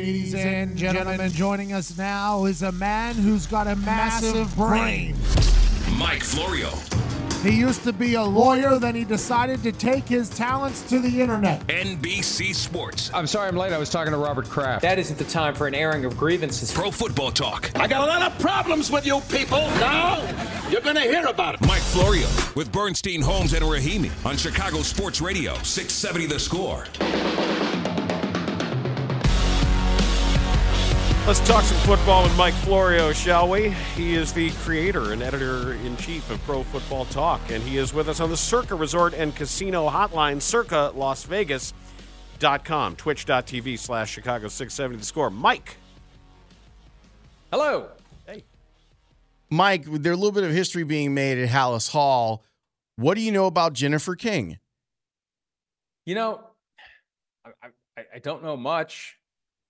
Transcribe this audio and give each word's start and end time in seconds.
Ladies 0.00 0.34
and 0.34 0.78
gentlemen, 0.78 1.30
joining 1.30 1.74
us 1.74 1.98
now 1.98 2.46
is 2.46 2.62
a 2.62 2.72
man 2.72 3.16
who's 3.16 3.46
got 3.46 3.66
a 3.66 3.76
massive 3.76 4.56
brain. 4.56 5.14
Mike 5.98 6.22
Florio. 6.22 6.70
He 7.42 7.58
used 7.58 7.84
to 7.84 7.92
be 7.92 8.14
a 8.14 8.22
lawyer, 8.22 8.78
then 8.78 8.94
he 8.94 9.04
decided 9.04 9.62
to 9.62 9.72
take 9.72 10.08
his 10.08 10.30
talents 10.30 10.80
to 10.88 11.00
the 11.00 11.20
internet. 11.20 11.66
NBC 11.66 12.54
Sports. 12.54 13.10
I'm 13.12 13.26
sorry 13.26 13.48
I'm 13.48 13.56
late. 13.58 13.74
I 13.74 13.78
was 13.78 13.90
talking 13.90 14.12
to 14.12 14.18
Robert 14.18 14.48
Kraft. 14.48 14.80
That 14.80 14.98
isn't 14.98 15.18
the 15.18 15.24
time 15.24 15.54
for 15.54 15.66
an 15.66 15.74
airing 15.74 16.06
of 16.06 16.16
grievances. 16.16 16.72
Pro 16.72 16.90
Football 16.90 17.30
Talk. 17.30 17.70
I 17.74 17.86
got 17.86 18.02
a 18.02 18.06
lot 18.06 18.22
of 18.22 18.38
problems 18.38 18.90
with 18.90 19.04
you 19.04 19.20
people. 19.28 19.58
Now 19.80 20.22
you're 20.70 20.80
going 20.80 20.96
to 20.96 21.02
hear 21.02 21.26
about 21.26 21.56
it. 21.56 21.60
Mike 21.66 21.82
Florio 21.82 22.26
with 22.56 22.72
Bernstein, 22.72 23.20
Holmes, 23.20 23.52
and 23.52 23.62
Rahimi 23.62 24.10
on 24.24 24.38
Chicago 24.38 24.80
Sports 24.80 25.20
Radio, 25.20 25.52
670 25.62 26.24
The 26.24 26.38
Score. 26.38 27.49
Let's 31.30 31.46
talk 31.46 31.62
some 31.62 31.78
football 31.86 32.24
with 32.24 32.36
Mike 32.36 32.54
Florio, 32.54 33.12
shall 33.12 33.48
we? 33.48 33.70
He 33.94 34.16
is 34.16 34.32
the 34.32 34.50
creator 34.64 35.12
and 35.12 35.22
editor 35.22 35.74
in 35.74 35.96
chief 35.96 36.28
of 36.28 36.42
Pro 36.42 36.64
Football 36.64 37.04
Talk, 37.04 37.40
and 37.50 37.62
he 37.62 37.76
is 37.76 37.94
with 37.94 38.08
us 38.08 38.18
on 38.18 38.30
the 38.30 38.36
Circa 38.36 38.74
Resort 38.74 39.14
and 39.14 39.32
Casino 39.36 39.88
Hotline, 39.88 40.42
Circa 40.42 40.90
Las 40.92 41.22
Vegas.com, 41.22 42.96
twitch.tv 42.96 43.78
slash 43.78 44.10
Chicago 44.10 44.48
670 44.48 44.98
the 44.98 45.04
score. 45.04 45.30
Mike. 45.30 45.76
Hello. 47.52 47.90
Hey. 48.26 48.42
Mike, 49.50 49.84
there's 49.84 50.16
a 50.16 50.20
little 50.20 50.32
bit 50.32 50.42
of 50.42 50.50
history 50.50 50.82
being 50.82 51.14
made 51.14 51.38
at 51.38 51.48
Halas 51.48 51.92
Hall. 51.92 52.42
What 52.96 53.14
do 53.14 53.20
you 53.20 53.30
know 53.30 53.46
about 53.46 53.74
Jennifer 53.74 54.16
King? 54.16 54.58
You 56.06 56.16
know, 56.16 56.40
I, 57.44 57.68
I, 57.96 58.02
I 58.16 58.18
don't 58.18 58.42
know 58.42 58.56
much 58.56 59.19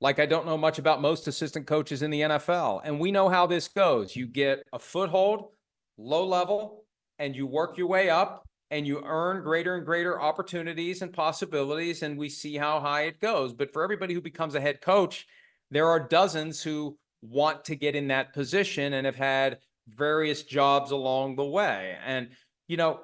like 0.01 0.19
I 0.19 0.27
don't 0.27 0.47
know 0.47 0.57
much 0.57 0.79
about 0.79 1.03
most 1.03 1.29
assistant 1.29 1.67
coaches 1.67 2.03
in 2.03 2.11
the 2.11 2.23
NFL. 2.23 2.81
And 2.85 2.99
we 2.99 3.13
know 3.13 3.29
how 3.29 3.47
this 3.47 3.69
goes. 3.69 4.17
You 4.17 4.27
get 4.27 4.65
a 4.73 4.79
foothold, 4.79 5.51
low 5.99 6.27
level, 6.27 6.85
and 7.19 7.37
you 7.37 7.47
work 7.47 7.77
your 7.77 7.87
way 7.87 8.09
up 8.09 8.47
and 8.71 8.87
you 8.87 9.03
earn 9.05 9.43
greater 9.43 9.77
and 9.77 9.85
greater 9.85 10.21
opportunities 10.21 11.03
and 11.03 11.13
possibilities. 11.13 12.03
And 12.03 12.17
we 12.17 12.29
see 12.29 12.57
how 12.57 12.81
high 12.81 13.03
it 13.03 13.21
goes. 13.21 13.53
But 13.53 13.73
for 13.73 13.83
everybody 13.83 14.15
who 14.15 14.23
becomes 14.23 14.55
a 14.55 14.61
head 14.61 14.81
coach, 14.81 15.27
there 15.71 15.89
are 15.89 16.01
dozens 16.01 16.63
who 16.63 16.97
want 17.21 17.65
to 17.67 17.77
get 17.77 17.95
in 17.95 18.09
that 18.09 18.33
position 18.33 18.95
and 18.95 19.05
have 19.05 19.17
had 19.17 19.59
various 19.89 20.45
jobs 20.45 20.93
along 20.93 21.37
the 21.37 21.45
way. 21.45 21.97
And, 22.07 22.31
you 22.69 22.77
know, 22.77 23.01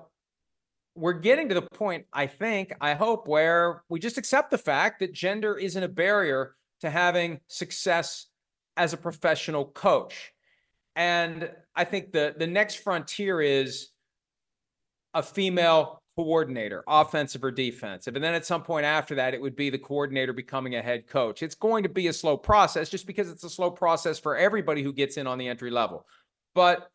we're 0.94 1.12
getting 1.12 1.50
to 1.50 1.54
the 1.54 1.62
point, 1.62 2.06
I 2.10 2.26
think, 2.26 2.72
I 2.80 2.94
hope, 2.94 3.28
where 3.28 3.82
we 3.90 4.00
just 4.00 4.16
accept 4.16 4.50
the 4.50 4.56
fact 4.56 5.00
that 5.00 5.12
gender 5.12 5.58
isn't 5.58 5.82
a 5.82 5.88
barrier 5.88 6.54
to 6.80 6.90
having 6.90 7.40
success 7.48 8.26
as 8.76 8.92
a 8.92 8.96
professional 8.96 9.64
coach. 9.64 10.32
And 10.94 11.50
I 11.74 11.84
think 11.84 12.12
the 12.12 12.34
the 12.36 12.46
next 12.46 12.76
frontier 12.76 13.40
is 13.40 13.88
a 15.14 15.22
female 15.22 16.02
coordinator, 16.16 16.82
offensive 16.88 17.44
or 17.44 17.50
defensive. 17.50 18.14
And 18.14 18.24
then 18.24 18.34
at 18.34 18.46
some 18.46 18.62
point 18.62 18.86
after 18.86 19.14
that, 19.16 19.34
it 19.34 19.40
would 19.40 19.54
be 19.54 19.68
the 19.68 19.78
coordinator 19.78 20.32
becoming 20.32 20.74
a 20.74 20.82
head 20.82 21.06
coach. 21.06 21.42
It's 21.42 21.54
going 21.54 21.82
to 21.82 21.90
be 21.90 22.08
a 22.08 22.12
slow 22.12 22.38
process 22.38 22.88
just 22.88 23.06
because 23.06 23.30
it's 23.30 23.44
a 23.44 23.50
slow 23.50 23.70
process 23.70 24.18
for 24.18 24.36
everybody 24.36 24.82
who 24.82 24.92
gets 24.92 25.18
in 25.18 25.26
on 25.26 25.36
the 25.36 25.48
entry 25.48 25.70
level. 25.70 26.06
But 26.54 26.90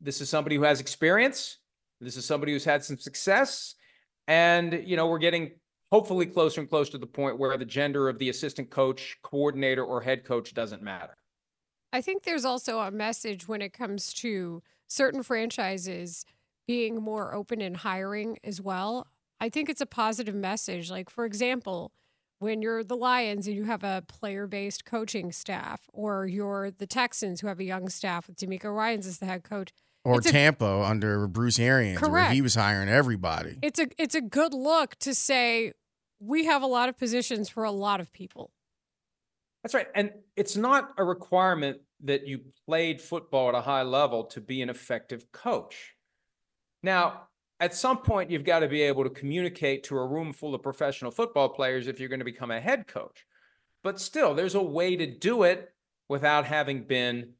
this 0.00 0.20
is 0.20 0.28
somebody 0.28 0.56
who 0.56 0.62
has 0.62 0.80
experience. 0.80 1.58
This 2.00 2.16
is 2.16 2.26
somebody 2.26 2.52
who's 2.52 2.64
had 2.64 2.84
some 2.84 2.98
success. 2.98 3.76
And, 4.28 4.82
you 4.84 4.96
know, 4.96 5.06
we're 5.06 5.18
getting 5.18 5.52
hopefully 5.92 6.24
closer 6.24 6.60
and 6.60 6.68
closer 6.70 6.92
to 6.92 6.98
the 6.98 7.06
point 7.06 7.38
where 7.38 7.56
the 7.58 7.66
gender 7.66 8.08
of 8.08 8.18
the 8.18 8.30
assistant 8.30 8.70
coach, 8.70 9.18
coordinator, 9.22 9.84
or 9.84 10.00
head 10.00 10.24
coach 10.24 10.54
doesn't 10.54 10.82
matter. 10.82 11.14
I 11.92 12.00
think 12.00 12.22
there's 12.22 12.46
also 12.46 12.78
a 12.80 12.90
message 12.90 13.46
when 13.46 13.60
it 13.60 13.74
comes 13.74 14.14
to 14.14 14.62
certain 14.88 15.22
franchises 15.22 16.24
being 16.66 17.02
more 17.02 17.34
open 17.34 17.60
in 17.60 17.74
hiring 17.74 18.38
as 18.42 18.60
well. 18.60 19.06
I 19.38 19.50
think 19.50 19.68
it's 19.68 19.82
a 19.82 19.86
positive 19.86 20.34
message. 20.34 20.90
Like, 20.90 21.10
for 21.10 21.26
example, 21.26 21.92
when 22.38 22.62
you're 22.62 22.82
the 22.82 22.96
Lions 22.96 23.46
and 23.46 23.54
you 23.54 23.64
have 23.64 23.84
a 23.84 24.02
player 24.08 24.46
based 24.46 24.86
coaching 24.86 25.30
staff, 25.30 25.82
or 25.92 26.26
you're 26.26 26.70
the 26.70 26.86
Texans 26.86 27.42
who 27.42 27.48
have 27.48 27.60
a 27.60 27.64
young 27.64 27.90
staff 27.90 28.26
with 28.28 28.36
DeMeco 28.36 28.74
Ryans 28.74 29.06
as 29.06 29.18
the 29.18 29.26
head 29.26 29.44
coach. 29.44 29.70
Or 30.04 30.18
It's 30.18 30.26
a- 30.28 30.32
Tampa 30.32 30.82
under 30.84 31.28
Bruce 31.28 31.60
Arians, 31.60 32.00
where 32.00 32.30
he 32.30 32.40
was 32.40 32.54
hiring 32.54 32.88
everybody. 32.88 33.58
It's 33.62 33.78
a 33.78 33.88
it's 33.98 34.16
a 34.16 34.20
good 34.20 34.52
look 34.52 34.96
to 35.00 35.14
say 35.14 35.72
we 36.24 36.44
have 36.44 36.62
a 36.62 36.66
lot 36.66 36.88
of 36.88 36.96
positions 36.96 37.48
for 37.48 37.64
a 37.64 37.70
lot 37.70 38.00
of 38.00 38.12
people. 38.12 38.52
That's 39.62 39.74
right. 39.74 39.88
And 39.94 40.12
it's 40.36 40.56
not 40.56 40.92
a 40.96 41.04
requirement 41.04 41.78
that 42.04 42.26
you 42.26 42.40
played 42.66 43.00
football 43.00 43.48
at 43.48 43.54
a 43.54 43.60
high 43.60 43.82
level 43.82 44.24
to 44.24 44.40
be 44.40 44.62
an 44.62 44.70
effective 44.70 45.30
coach. 45.32 45.94
Now, 46.82 47.28
at 47.60 47.74
some 47.74 47.98
point, 47.98 48.30
you've 48.30 48.44
got 48.44 48.60
to 48.60 48.68
be 48.68 48.82
able 48.82 49.04
to 49.04 49.10
communicate 49.10 49.84
to 49.84 49.98
a 49.98 50.06
room 50.06 50.32
full 50.32 50.54
of 50.54 50.62
professional 50.62 51.12
football 51.12 51.48
players 51.48 51.86
if 51.86 52.00
you're 52.00 52.08
going 52.08 52.18
to 52.18 52.24
become 52.24 52.50
a 52.50 52.60
head 52.60 52.86
coach. 52.86 53.24
But 53.84 54.00
still, 54.00 54.34
there's 54.34 54.56
a 54.56 54.62
way 54.62 54.96
to 54.96 55.06
do 55.06 55.44
it 55.44 55.72
without 56.08 56.44
having 56.44 56.84
been 56.84 57.34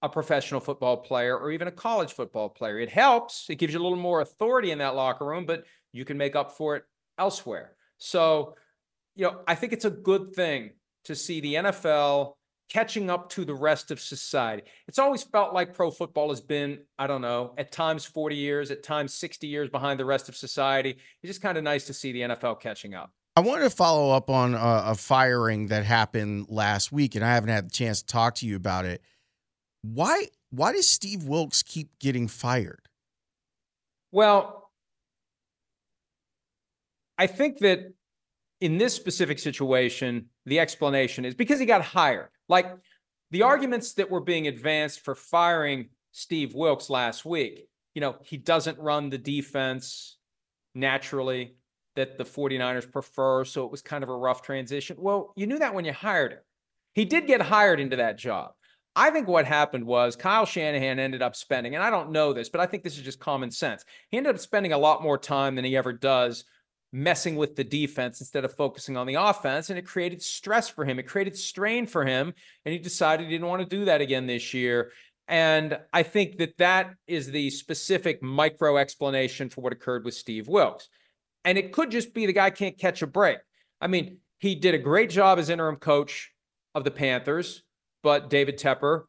a 0.00 0.08
professional 0.08 0.60
football 0.60 0.98
player 0.98 1.36
or 1.36 1.50
even 1.50 1.66
a 1.66 1.72
college 1.72 2.12
football 2.12 2.48
player. 2.48 2.78
It 2.78 2.90
helps, 2.90 3.46
it 3.48 3.56
gives 3.56 3.74
you 3.74 3.80
a 3.80 3.82
little 3.82 3.98
more 3.98 4.20
authority 4.20 4.70
in 4.70 4.78
that 4.78 4.94
locker 4.94 5.26
room, 5.26 5.44
but 5.44 5.64
you 5.92 6.04
can 6.04 6.16
make 6.16 6.36
up 6.36 6.52
for 6.52 6.76
it 6.76 6.84
elsewhere. 7.18 7.72
So, 7.98 8.54
you 9.14 9.24
know, 9.24 9.40
I 9.46 9.54
think 9.54 9.72
it's 9.72 9.84
a 9.84 9.90
good 9.90 10.34
thing 10.34 10.70
to 11.04 11.14
see 11.14 11.40
the 11.40 11.54
NFL 11.54 12.34
catching 12.68 13.08
up 13.10 13.30
to 13.30 13.44
the 13.44 13.54
rest 13.54 13.90
of 13.90 14.00
society. 14.00 14.62
It's 14.86 14.98
always 14.98 15.22
felt 15.22 15.54
like 15.54 15.74
pro 15.74 15.90
football 15.90 16.28
has 16.28 16.40
been, 16.40 16.80
I 16.98 17.06
don't 17.06 17.22
know, 17.22 17.54
at 17.56 17.72
times 17.72 18.04
40 18.04 18.36
years, 18.36 18.70
at 18.70 18.82
times 18.82 19.14
60 19.14 19.46
years 19.46 19.70
behind 19.70 19.98
the 19.98 20.04
rest 20.04 20.28
of 20.28 20.36
society. 20.36 20.90
It's 21.22 21.30
just 21.30 21.42
kind 21.42 21.56
of 21.56 21.64
nice 21.64 21.86
to 21.86 21.94
see 21.94 22.12
the 22.12 22.20
NFL 22.20 22.60
catching 22.60 22.94
up. 22.94 23.10
I 23.36 23.40
wanted 23.40 23.64
to 23.64 23.70
follow 23.70 24.10
up 24.14 24.30
on 24.30 24.54
a, 24.54 24.82
a 24.86 24.94
firing 24.94 25.68
that 25.68 25.84
happened 25.84 26.46
last 26.48 26.90
week, 26.90 27.14
and 27.14 27.24
I 27.24 27.34
haven't 27.34 27.50
had 27.50 27.66
the 27.66 27.70
chance 27.70 28.02
to 28.02 28.06
talk 28.06 28.34
to 28.36 28.46
you 28.46 28.56
about 28.56 28.84
it. 28.84 29.00
Why? 29.82 30.26
Why 30.50 30.72
does 30.72 30.90
Steve 30.90 31.24
Wilks 31.24 31.62
keep 31.62 31.98
getting 32.00 32.26
fired? 32.26 32.88
Well, 34.10 34.57
I 37.18 37.26
think 37.26 37.58
that 37.58 37.92
in 38.60 38.78
this 38.78 38.94
specific 38.94 39.38
situation, 39.38 40.26
the 40.46 40.60
explanation 40.60 41.24
is 41.24 41.34
because 41.34 41.60
he 41.60 41.66
got 41.66 41.82
hired. 41.82 42.28
Like 42.48 42.66
the 43.30 43.42
arguments 43.42 43.94
that 43.94 44.10
were 44.10 44.20
being 44.20 44.46
advanced 44.46 45.00
for 45.00 45.14
firing 45.14 45.90
Steve 46.12 46.54
Wilks 46.54 46.88
last 46.88 47.24
week, 47.24 47.68
you 47.94 48.00
know, 48.00 48.16
he 48.22 48.36
doesn't 48.36 48.78
run 48.78 49.10
the 49.10 49.18
defense 49.18 50.16
naturally 50.74 51.56
that 51.96 52.16
the 52.16 52.24
49ers 52.24 52.90
prefer. 52.90 53.44
So 53.44 53.64
it 53.64 53.70
was 53.70 53.82
kind 53.82 54.04
of 54.04 54.10
a 54.10 54.16
rough 54.16 54.42
transition. 54.42 54.96
Well, 55.00 55.32
you 55.36 55.46
knew 55.46 55.58
that 55.58 55.74
when 55.74 55.84
you 55.84 55.92
hired 55.92 56.32
him. 56.32 56.38
He 56.94 57.04
did 57.04 57.26
get 57.26 57.42
hired 57.42 57.80
into 57.80 57.96
that 57.96 58.18
job. 58.18 58.52
I 58.96 59.10
think 59.10 59.28
what 59.28 59.44
happened 59.44 59.84
was 59.84 60.16
Kyle 60.16 60.46
Shanahan 60.46 60.98
ended 60.98 61.22
up 61.22 61.36
spending, 61.36 61.76
and 61.76 61.84
I 61.84 61.90
don't 61.90 62.10
know 62.10 62.32
this, 62.32 62.48
but 62.48 62.60
I 62.60 62.66
think 62.66 62.82
this 62.82 62.96
is 62.96 63.04
just 63.04 63.20
common 63.20 63.50
sense. 63.52 63.84
He 64.10 64.16
ended 64.16 64.34
up 64.34 64.40
spending 64.40 64.72
a 64.72 64.78
lot 64.78 65.02
more 65.02 65.18
time 65.18 65.54
than 65.54 65.64
he 65.64 65.76
ever 65.76 65.92
does 65.92 66.44
messing 66.92 67.36
with 67.36 67.54
the 67.56 67.64
defense 67.64 68.20
instead 68.20 68.44
of 68.44 68.54
focusing 68.54 68.96
on 68.96 69.06
the 69.06 69.14
offense. 69.14 69.70
And 69.70 69.78
it 69.78 69.86
created 69.86 70.22
stress 70.22 70.68
for 70.68 70.84
him. 70.84 70.98
It 70.98 71.06
created 71.06 71.36
strain 71.36 71.86
for 71.86 72.04
him. 72.04 72.32
And 72.64 72.72
he 72.72 72.78
decided 72.78 73.26
he 73.26 73.32
didn't 73.32 73.48
want 73.48 73.62
to 73.62 73.76
do 73.76 73.84
that 73.86 74.00
again 74.00 74.26
this 74.26 74.54
year. 74.54 74.90
And 75.26 75.78
I 75.92 76.02
think 76.02 76.38
that 76.38 76.56
that 76.56 76.94
is 77.06 77.30
the 77.30 77.50
specific 77.50 78.22
micro 78.22 78.78
explanation 78.78 79.50
for 79.50 79.60
what 79.60 79.74
occurred 79.74 80.04
with 80.04 80.14
Steve 80.14 80.48
Wilks. 80.48 80.88
And 81.44 81.58
it 81.58 81.72
could 81.72 81.90
just 81.90 82.14
be 82.14 82.24
the 82.24 82.32
guy 82.32 82.50
can't 82.50 82.78
catch 82.78 83.02
a 83.02 83.06
break. 83.06 83.38
I 83.80 83.86
mean, 83.86 84.18
he 84.38 84.54
did 84.54 84.74
a 84.74 84.78
great 84.78 85.10
job 85.10 85.38
as 85.38 85.50
interim 85.50 85.76
coach 85.76 86.32
of 86.74 86.84
the 86.84 86.90
Panthers, 86.90 87.62
but 88.02 88.30
David 88.30 88.58
Tepper 88.58 89.02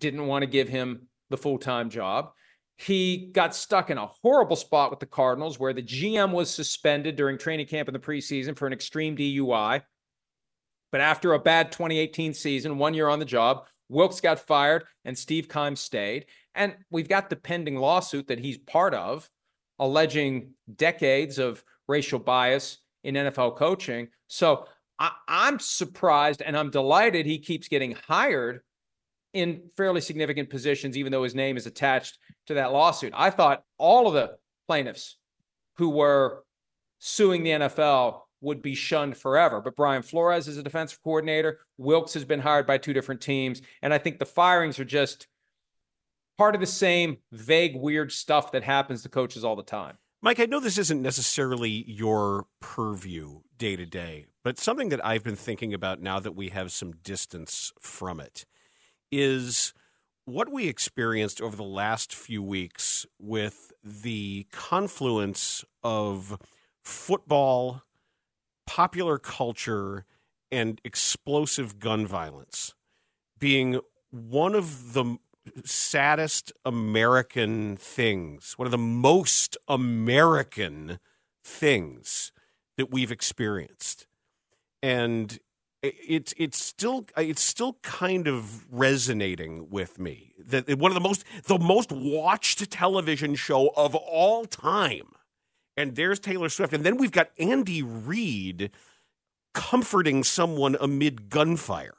didn't 0.00 0.26
want 0.26 0.42
to 0.42 0.46
give 0.46 0.68
him 0.68 1.08
the 1.30 1.36
full 1.36 1.58
time 1.58 1.90
job. 1.90 2.32
He 2.80 3.30
got 3.32 3.56
stuck 3.56 3.90
in 3.90 3.98
a 3.98 4.06
horrible 4.22 4.54
spot 4.54 4.90
with 4.90 5.00
the 5.00 5.06
Cardinals 5.06 5.58
where 5.58 5.72
the 5.72 5.82
GM 5.82 6.32
was 6.32 6.48
suspended 6.48 7.16
during 7.16 7.36
training 7.36 7.66
camp 7.66 7.88
in 7.88 7.92
the 7.92 7.98
preseason 7.98 8.56
for 8.56 8.68
an 8.68 8.72
extreme 8.72 9.16
DUI. 9.16 9.82
But 10.92 11.00
after 11.00 11.32
a 11.32 11.40
bad 11.40 11.72
2018 11.72 12.34
season, 12.34 12.78
one 12.78 12.94
year 12.94 13.08
on 13.08 13.18
the 13.18 13.24
job, 13.24 13.66
Wilks 13.88 14.20
got 14.20 14.38
fired 14.38 14.84
and 15.04 15.18
Steve 15.18 15.48
Keim 15.48 15.74
stayed. 15.74 16.26
And 16.54 16.76
we've 16.88 17.08
got 17.08 17.30
the 17.30 17.36
pending 17.36 17.76
lawsuit 17.76 18.28
that 18.28 18.38
he's 18.38 18.58
part 18.58 18.94
of, 18.94 19.28
alleging 19.80 20.52
decades 20.72 21.40
of 21.40 21.64
racial 21.88 22.20
bias 22.20 22.78
in 23.02 23.16
NFL 23.16 23.56
coaching. 23.56 24.08
So 24.28 24.66
I, 25.00 25.10
am 25.26 25.58
surprised 25.58 26.42
and 26.42 26.56
I'm 26.56 26.70
delighted 26.70 27.26
he 27.26 27.40
keeps 27.40 27.66
getting 27.66 27.96
hired 28.06 28.60
in 29.32 29.70
fairly 29.76 30.00
significant 30.00 30.50
positions, 30.50 30.96
even 30.96 31.12
though 31.12 31.24
his 31.24 31.34
name 31.34 31.56
is 31.56 31.66
attached 31.66 32.18
to 32.46 32.54
that 32.54 32.72
lawsuit. 32.72 33.12
I 33.16 33.30
thought 33.30 33.64
all 33.76 34.06
of 34.06 34.14
the 34.14 34.36
plaintiffs 34.66 35.16
who 35.76 35.90
were 35.90 36.44
suing 36.98 37.42
the 37.42 37.50
NFL 37.50 38.22
would 38.40 38.62
be 38.62 38.74
shunned 38.74 39.16
forever. 39.16 39.60
But 39.60 39.76
Brian 39.76 40.02
Flores 40.02 40.48
is 40.48 40.56
a 40.56 40.62
defensive 40.62 41.02
coordinator. 41.02 41.60
Wilks 41.76 42.14
has 42.14 42.24
been 42.24 42.40
hired 42.40 42.66
by 42.66 42.78
two 42.78 42.92
different 42.92 43.20
teams. 43.20 43.62
And 43.82 43.92
I 43.92 43.98
think 43.98 44.18
the 44.18 44.26
firings 44.26 44.78
are 44.78 44.84
just 44.84 45.26
part 46.36 46.54
of 46.54 46.60
the 46.60 46.66
same 46.66 47.18
vague, 47.32 47.76
weird 47.76 48.12
stuff 48.12 48.52
that 48.52 48.62
happens 48.62 49.02
to 49.02 49.08
coaches 49.08 49.44
all 49.44 49.56
the 49.56 49.62
time. 49.62 49.98
Mike, 50.20 50.40
I 50.40 50.46
know 50.46 50.58
this 50.58 50.78
isn't 50.78 51.02
necessarily 51.02 51.84
your 51.86 52.46
purview 52.60 53.40
day 53.56 53.76
to 53.76 53.86
day, 53.86 54.26
but 54.42 54.58
something 54.58 54.88
that 54.88 55.04
I've 55.04 55.22
been 55.22 55.36
thinking 55.36 55.72
about 55.72 56.00
now 56.00 56.18
that 56.18 56.34
we 56.34 56.48
have 56.48 56.72
some 56.72 56.92
distance 57.02 57.72
from 57.80 58.18
it 58.18 58.44
is 59.10 59.72
what 60.24 60.52
we 60.52 60.68
experienced 60.68 61.40
over 61.40 61.56
the 61.56 61.62
last 61.62 62.14
few 62.14 62.42
weeks 62.42 63.06
with 63.18 63.72
the 63.82 64.46
confluence 64.52 65.64
of 65.82 66.38
football, 66.82 67.82
popular 68.66 69.18
culture, 69.18 70.04
and 70.50 70.80
explosive 70.84 71.78
gun 71.78 72.06
violence 72.06 72.74
being 73.38 73.80
one 74.10 74.54
of 74.54 74.92
the 74.94 75.16
saddest 75.64 76.52
American 76.64 77.76
things, 77.76 78.54
one 78.56 78.66
of 78.66 78.72
the 78.72 78.78
most 78.78 79.56
American 79.66 80.98
things 81.42 82.32
that 82.76 82.90
we've 82.90 83.12
experienced. 83.12 84.06
And 84.82 85.38
it's 85.82 86.34
it's 86.36 86.62
still 86.62 87.06
it's 87.16 87.42
still 87.42 87.74
kind 87.82 88.26
of 88.26 88.66
resonating 88.72 89.70
with 89.70 89.98
me. 89.98 90.34
That 90.38 90.78
one 90.78 90.90
of 90.90 90.94
the 90.94 91.00
most 91.00 91.24
the 91.44 91.58
most 91.58 91.92
watched 91.92 92.70
television 92.70 93.34
show 93.34 93.72
of 93.76 93.94
all 93.94 94.44
time. 94.44 95.12
And 95.76 95.94
there's 95.94 96.18
Taylor 96.18 96.48
Swift. 96.48 96.72
And 96.72 96.84
then 96.84 96.96
we've 96.96 97.12
got 97.12 97.30
Andy 97.38 97.82
Reid 97.82 98.72
comforting 99.54 100.24
someone 100.24 100.76
amid 100.80 101.30
gunfire. 101.30 101.94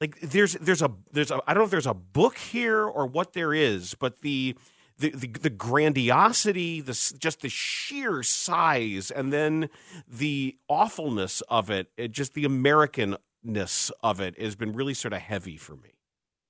Like 0.00 0.20
there's 0.20 0.54
there's 0.54 0.82
a 0.82 0.90
there's 1.12 1.30
a 1.30 1.40
I 1.46 1.52
don't 1.52 1.62
know 1.62 1.64
if 1.64 1.70
there's 1.70 1.86
a 1.86 1.94
book 1.94 2.38
here 2.38 2.82
or 2.84 3.06
what 3.06 3.32
there 3.32 3.54
is 3.54 3.94
but 3.94 4.20
the 4.20 4.56
the, 4.98 5.10
the, 5.10 5.26
the 5.26 5.50
grandiosity, 5.50 6.80
the 6.80 6.92
just 7.18 7.40
the 7.40 7.48
sheer 7.48 8.22
size, 8.22 9.10
and 9.10 9.32
then 9.32 9.68
the 10.08 10.56
awfulness 10.68 11.40
of 11.48 11.70
it, 11.70 11.88
it, 11.96 12.12
just 12.12 12.34
the 12.34 12.44
Americanness 12.44 13.90
of 14.02 14.20
it 14.20 14.40
has 14.40 14.54
been 14.54 14.72
really 14.72 14.94
sort 14.94 15.12
of 15.12 15.20
heavy 15.20 15.56
for 15.56 15.76
me. 15.76 15.90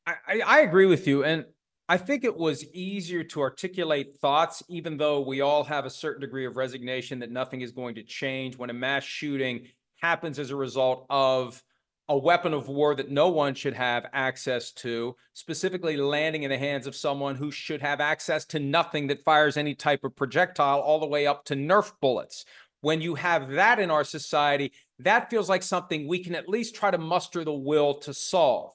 I, 0.07 0.43
I 0.45 0.61
agree 0.61 0.87
with 0.87 1.07
you, 1.07 1.25
and 1.25 1.47
I 1.89 1.97
think 1.97 2.25
it 2.25 2.37
was 2.37 2.65
easier 2.73 3.25
to 3.25 3.41
articulate 3.41 4.17
thoughts, 4.17 4.63
even 4.69 4.99
though 4.99 5.21
we 5.21 5.41
all 5.41 5.65
have 5.65 5.87
a 5.87 5.91
certain 5.91 6.21
degree 6.21 6.47
of 6.47 6.57
resignation 6.57 7.19
that 7.21 7.31
nothing 7.31 7.63
is 7.63 7.73
going 7.73 7.95
to 7.97 8.03
change 8.03 8.57
when 8.57 8.71
a 8.71 8.75
mass 8.75 9.05
shooting 9.05 9.69
happens 10.01 10.39
as 10.39 10.51
a 10.51 10.57
result 10.57 11.07
of 11.09 11.63
a 12.09 12.19
weapon 12.19 12.53
of 12.53 12.69
war 12.69 12.95
that 12.95 13.11
no 13.11 13.29
one 13.29 13.55
should 13.55 13.75
have 13.75 14.07
access 14.13 14.73
to, 14.73 15.17
specifically 15.33 15.97
landing 15.97 16.43
in 16.43 16.51
the 16.51 16.59
hands 16.59 16.87
of 16.87 16.95
someone 16.95 17.37
who 17.37 17.51
should 17.51 17.81
have 17.81 18.01
access 18.01 18.45
to 18.45 18.59
nothing 18.59 19.07
that 19.07 19.25
fires 19.25 19.57
any 19.57 19.75
type 19.75 20.05
of 20.05 20.15
projectile, 20.15 20.81
all 20.81 21.01
the 21.01 21.07
way 21.07 21.27
up 21.27 21.45
to 21.47 21.55
Nerf 21.55 21.93
bullets. 22.01 22.45
When 22.83 23.01
you 23.01 23.15
have 23.15 23.53
that 23.53 23.79
in 23.79 23.91
our 23.91 24.05
society, 24.05 24.73
that 24.99 25.31
feels 25.31 25.49
like 25.49 25.63
something 25.63 26.07
we 26.07 26.23
can 26.23 26.35
at 26.35 26.49
least 26.49 26.75
try 26.75 26.91
to 26.91 26.99
muster 26.99 27.43
the 27.43 27.55
will 27.55 27.95
to 27.95 28.13
solve. 28.13 28.73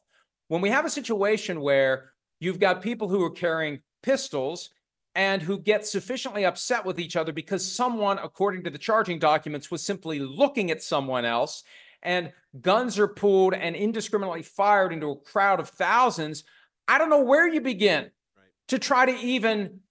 When 0.47 0.61
we 0.61 0.69
have 0.71 0.85
a 0.85 0.89
situation 0.89 1.61
where 1.61 2.13
you've 2.39 2.59
got 2.59 2.81
people 2.81 3.09
who 3.09 3.23
are 3.23 3.29
carrying 3.29 3.81
pistols 4.01 4.71
and 5.13 5.43
who 5.43 5.59
get 5.59 5.85
sufficiently 5.85 6.45
upset 6.45 6.85
with 6.85 6.99
each 6.99 7.15
other 7.15 7.31
because 7.31 7.71
someone, 7.71 8.17
according 8.17 8.63
to 8.63 8.71
the 8.71 8.77
charging 8.79 9.19
documents, 9.19 9.69
was 9.69 9.85
simply 9.85 10.17
looking 10.17 10.71
at 10.71 10.81
someone 10.81 11.25
else 11.25 11.63
and 12.01 12.31
guns 12.59 12.97
are 12.97 13.07
pulled 13.07 13.53
and 13.53 13.75
indiscriminately 13.75 14.43
fired 14.43 14.93
into 14.93 15.09
a 15.11 15.15
crowd 15.15 15.59
of 15.59 15.69
thousands, 15.69 16.43
I 16.87 16.97
don't 16.97 17.09
know 17.09 17.23
where 17.23 17.47
you 17.47 17.61
begin 17.61 18.11
to 18.69 18.79
try 18.79 19.05
to 19.05 19.15
even 19.17 19.81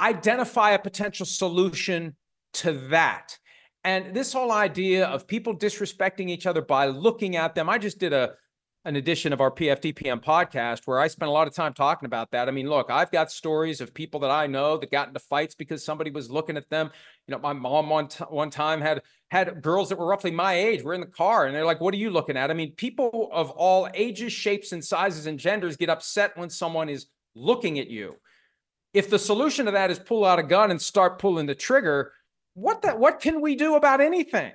identify 0.00 0.70
a 0.70 0.78
potential 0.78 1.26
solution 1.26 2.16
to 2.54 2.72
that. 2.88 3.38
And 3.84 4.14
this 4.14 4.32
whole 4.32 4.52
idea 4.52 5.06
of 5.06 5.26
people 5.26 5.56
disrespecting 5.56 6.28
each 6.28 6.46
other 6.46 6.62
by 6.62 6.86
looking 6.86 7.36
at 7.36 7.54
them, 7.54 7.68
I 7.68 7.78
just 7.78 7.98
did 7.98 8.12
a 8.12 8.34
an 8.84 8.96
edition 8.96 9.32
of 9.32 9.40
our 9.40 9.50
PFTPM 9.50 10.22
podcast 10.22 10.86
where 10.86 10.98
I 10.98 11.08
spent 11.08 11.28
a 11.28 11.32
lot 11.32 11.48
of 11.48 11.54
time 11.54 11.74
talking 11.74 12.06
about 12.06 12.30
that. 12.30 12.48
I 12.48 12.52
mean, 12.52 12.68
look, 12.68 12.90
I've 12.90 13.10
got 13.10 13.30
stories 13.30 13.80
of 13.80 13.92
people 13.92 14.20
that 14.20 14.30
I 14.30 14.46
know 14.46 14.76
that 14.76 14.90
got 14.90 15.08
into 15.08 15.20
fights 15.20 15.54
because 15.54 15.84
somebody 15.84 16.10
was 16.10 16.30
looking 16.30 16.56
at 16.56 16.70
them. 16.70 16.90
You 17.26 17.32
know, 17.32 17.40
my 17.40 17.52
mom 17.52 17.90
one 17.90 18.08
t- 18.08 18.24
one 18.24 18.50
time 18.50 18.80
had 18.80 19.02
had 19.30 19.60
girls 19.62 19.88
that 19.88 19.98
were 19.98 20.06
roughly 20.06 20.30
my 20.30 20.54
age. 20.54 20.82
We're 20.82 20.94
in 20.94 21.00
the 21.00 21.06
car 21.06 21.46
and 21.46 21.54
they're 21.54 21.66
like, 21.66 21.80
"What 21.80 21.92
are 21.92 21.98
you 21.98 22.10
looking 22.10 22.36
at?" 22.36 22.50
I 22.50 22.54
mean, 22.54 22.72
people 22.72 23.28
of 23.32 23.50
all 23.50 23.88
ages, 23.94 24.32
shapes, 24.32 24.72
and 24.72 24.84
sizes 24.84 25.26
and 25.26 25.38
genders 25.38 25.76
get 25.76 25.90
upset 25.90 26.36
when 26.36 26.48
someone 26.48 26.88
is 26.88 27.06
looking 27.34 27.78
at 27.78 27.88
you. 27.88 28.16
If 28.94 29.10
the 29.10 29.18
solution 29.18 29.66
to 29.66 29.72
that 29.72 29.90
is 29.90 29.98
pull 29.98 30.24
out 30.24 30.38
a 30.38 30.42
gun 30.42 30.70
and 30.70 30.80
start 30.80 31.18
pulling 31.18 31.46
the 31.46 31.54
trigger, 31.54 32.12
what 32.54 32.82
that 32.82 32.98
what 32.98 33.20
can 33.20 33.40
we 33.40 33.56
do 33.56 33.74
about 33.74 34.00
anything? 34.00 34.52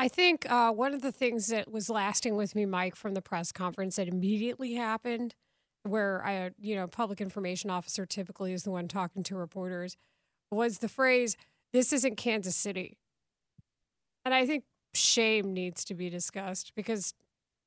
I 0.00 0.08
think 0.08 0.50
uh, 0.50 0.72
one 0.72 0.94
of 0.94 1.02
the 1.02 1.12
things 1.12 1.48
that 1.48 1.70
was 1.70 1.90
lasting 1.90 2.34
with 2.34 2.54
me, 2.54 2.64
Mike, 2.64 2.96
from 2.96 3.12
the 3.12 3.20
press 3.20 3.52
conference 3.52 3.96
that 3.96 4.08
immediately 4.08 4.72
happened, 4.72 5.34
where 5.82 6.24
I, 6.24 6.52
you 6.58 6.74
know, 6.74 6.86
public 6.86 7.20
information 7.20 7.68
officer 7.68 8.06
typically 8.06 8.54
is 8.54 8.62
the 8.62 8.70
one 8.70 8.88
talking 8.88 9.22
to 9.24 9.36
reporters, 9.36 9.98
was 10.50 10.78
the 10.78 10.88
phrase, 10.88 11.36
this 11.74 11.92
isn't 11.92 12.16
Kansas 12.16 12.56
City. 12.56 12.96
And 14.24 14.32
I 14.32 14.46
think 14.46 14.64
shame 14.94 15.52
needs 15.52 15.84
to 15.84 15.94
be 15.94 16.08
discussed 16.08 16.72
because 16.74 17.12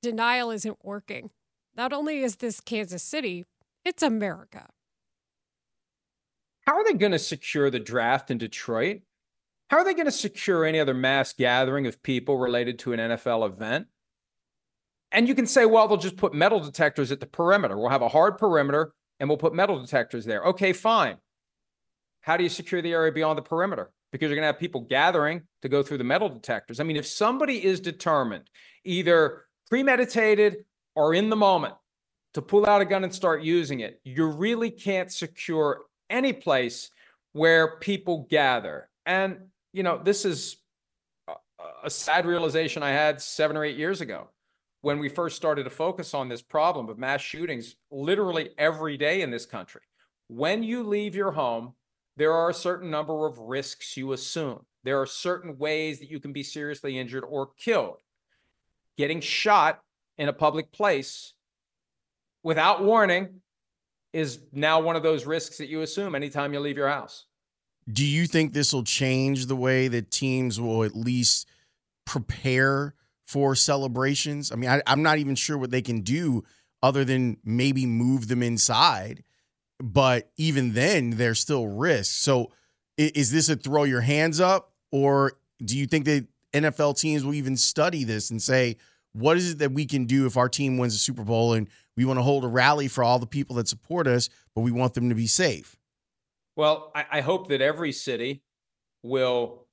denial 0.01 0.49
isn't 0.49 0.83
working. 0.83 1.29
Not 1.75 1.93
only 1.93 2.23
is 2.23 2.37
this 2.37 2.59
Kansas 2.59 3.03
City, 3.03 3.45
it's 3.85 4.01
America. 4.01 4.69
How 6.65 6.73
are 6.73 6.83
they 6.83 6.93
going 6.93 7.11
to 7.11 7.19
secure 7.19 7.69
the 7.69 7.79
draft 7.79 8.31
in 8.31 8.39
Detroit? 8.39 9.01
How 9.73 9.79
are 9.79 9.83
they 9.83 9.95
going 9.95 10.05
to 10.05 10.11
secure 10.11 10.65
any 10.65 10.79
other 10.79 10.93
mass 10.93 11.33
gathering 11.33 11.87
of 11.87 12.03
people 12.03 12.37
related 12.37 12.77
to 12.77 12.93
an 12.93 12.99
NFL 12.99 13.47
event? 13.47 13.87
And 15.11 15.27
you 15.27 15.33
can 15.33 15.47
say, 15.47 15.65
well, 15.65 15.87
they'll 15.87 15.97
just 15.97 16.15
put 16.15 16.31
metal 16.31 16.59
detectors 16.59 17.11
at 17.11 17.19
the 17.19 17.25
perimeter. 17.25 17.75
We'll 17.75 17.89
have 17.89 18.03
a 18.03 18.07
hard 18.07 18.37
perimeter 18.37 18.93
and 19.19 19.27
we'll 19.27 19.39
put 19.39 19.55
metal 19.55 19.81
detectors 19.81 20.25
there. 20.25 20.43
Okay, 20.43 20.73
fine. 20.73 21.17
How 22.21 22.37
do 22.37 22.43
you 22.43 22.51
secure 22.51 22.83
the 22.83 22.91
area 22.91 23.11
beyond 23.11 23.35
the 23.35 23.41
perimeter? 23.41 23.91
Because 24.11 24.29
you're 24.29 24.35
going 24.35 24.43
to 24.43 24.53
have 24.53 24.59
people 24.59 24.81
gathering 24.81 25.41
to 25.63 25.69
go 25.69 25.81
through 25.81 25.97
the 25.97 26.03
metal 26.03 26.29
detectors. 26.29 26.79
I 26.79 26.83
mean, 26.83 26.95
if 26.95 27.07
somebody 27.07 27.65
is 27.65 27.79
determined, 27.79 28.51
either 28.83 29.45
premeditated 29.71 30.65
or 30.95 31.15
in 31.15 31.31
the 31.31 31.35
moment, 31.35 31.73
to 32.35 32.43
pull 32.43 32.67
out 32.67 32.81
a 32.81 32.85
gun 32.85 33.03
and 33.03 33.15
start 33.15 33.41
using 33.41 33.79
it, 33.79 33.99
you 34.03 34.27
really 34.27 34.69
can't 34.69 35.11
secure 35.11 35.81
any 36.11 36.31
place 36.31 36.91
where 37.31 37.79
people 37.79 38.27
gather. 38.29 38.87
And 39.07 39.47
you 39.73 39.83
know, 39.83 39.99
this 40.01 40.23
is 40.23 40.57
a 41.83 41.89
sad 41.89 42.25
realization 42.25 42.83
I 42.83 42.91
had 42.91 43.21
seven 43.21 43.57
or 43.57 43.65
eight 43.65 43.77
years 43.77 43.99
ago 43.99 44.29
when 44.81 44.99
we 44.99 45.09
first 45.09 45.35
started 45.35 45.63
to 45.63 45.69
focus 45.69 46.13
on 46.13 46.29
this 46.29 46.41
problem 46.41 46.89
of 46.89 46.97
mass 46.97 47.21
shootings 47.21 47.75
literally 47.91 48.49
every 48.57 48.97
day 48.97 49.21
in 49.21 49.31
this 49.31 49.45
country. 49.45 49.81
When 50.27 50.63
you 50.63 50.83
leave 50.83 51.15
your 51.15 51.31
home, 51.31 51.73
there 52.15 52.33
are 52.33 52.49
a 52.49 52.53
certain 52.53 52.91
number 52.91 53.25
of 53.25 53.39
risks 53.39 53.97
you 53.97 54.13
assume. 54.13 54.65
There 54.83 55.01
are 55.01 55.05
certain 55.05 55.57
ways 55.57 55.99
that 55.99 56.11
you 56.11 56.19
can 56.19 56.33
be 56.33 56.43
seriously 56.43 56.97
injured 56.99 57.23
or 57.27 57.49
killed. 57.57 57.97
Getting 58.97 59.21
shot 59.21 59.81
in 60.17 60.29
a 60.29 60.33
public 60.33 60.71
place 60.71 61.33
without 62.43 62.83
warning 62.83 63.41
is 64.11 64.39
now 64.51 64.79
one 64.79 64.95
of 64.95 65.01
those 65.01 65.25
risks 65.25 65.57
that 65.57 65.69
you 65.69 65.81
assume 65.81 66.13
anytime 66.13 66.53
you 66.53 66.59
leave 66.59 66.77
your 66.77 66.89
house. 66.89 67.25
Do 67.91 68.05
you 68.05 68.27
think 68.27 68.53
this 68.53 68.73
will 68.73 68.83
change 68.83 69.47
the 69.47 69.55
way 69.55 69.87
that 69.87 70.11
teams 70.11 70.59
will 70.59 70.83
at 70.83 70.95
least 70.95 71.47
prepare 72.05 72.93
for 73.25 73.55
celebrations? 73.55 74.51
I 74.51 74.55
mean, 74.55 74.69
I, 74.69 74.81
am 74.87 75.03
not 75.03 75.17
even 75.17 75.35
sure 75.35 75.57
what 75.57 75.71
they 75.71 75.81
can 75.81 76.01
do 76.01 76.43
other 76.81 77.03
than 77.05 77.37
maybe 77.43 77.85
move 77.85 78.27
them 78.27 78.43
inside. 78.43 79.23
But 79.79 80.31
even 80.37 80.73
then, 80.73 81.11
there's 81.11 81.39
still 81.39 81.67
risks. 81.67 82.15
So, 82.15 82.51
is 82.97 83.31
this 83.31 83.49
a 83.49 83.55
throw 83.55 83.83
your 83.83 84.01
hands 84.01 84.39
up, 84.39 84.71
or 84.91 85.33
do 85.63 85.77
you 85.77 85.87
think 85.87 86.05
that 86.05 86.27
NFL 86.53 86.99
teams 86.99 87.25
will 87.25 87.33
even 87.33 87.57
study 87.57 88.03
this 88.03 88.29
and 88.29 88.41
say, 88.41 88.77
what 89.13 89.37
is 89.37 89.51
it 89.51 89.59
that 89.59 89.71
we 89.71 89.85
can 89.85 90.05
do 90.05 90.25
if 90.25 90.37
our 90.37 90.49
team 90.49 90.77
wins 90.77 90.95
a 90.95 90.99
Super 90.99 91.23
Bowl 91.23 91.53
and 91.53 91.67
we 91.95 92.05
want 92.05 92.17
to 92.17 92.23
hold 92.23 92.43
a 92.43 92.47
rally 92.47 92.87
for 92.87 93.03
all 93.03 93.19
the 93.19 93.27
people 93.27 93.55
that 93.55 93.67
support 93.67 94.07
us, 94.07 94.29
but 94.55 94.61
we 94.61 94.71
want 94.71 94.93
them 94.93 95.09
to 95.09 95.15
be 95.15 95.27
safe? 95.27 95.75
Well, 96.55 96.91
I, 96.95 97.05
I 97.11 97.21
hope 97.21 97.49
that 97.49 97.61
every 97.61 97.91
city 97.91 98.41
will 99.01 99.67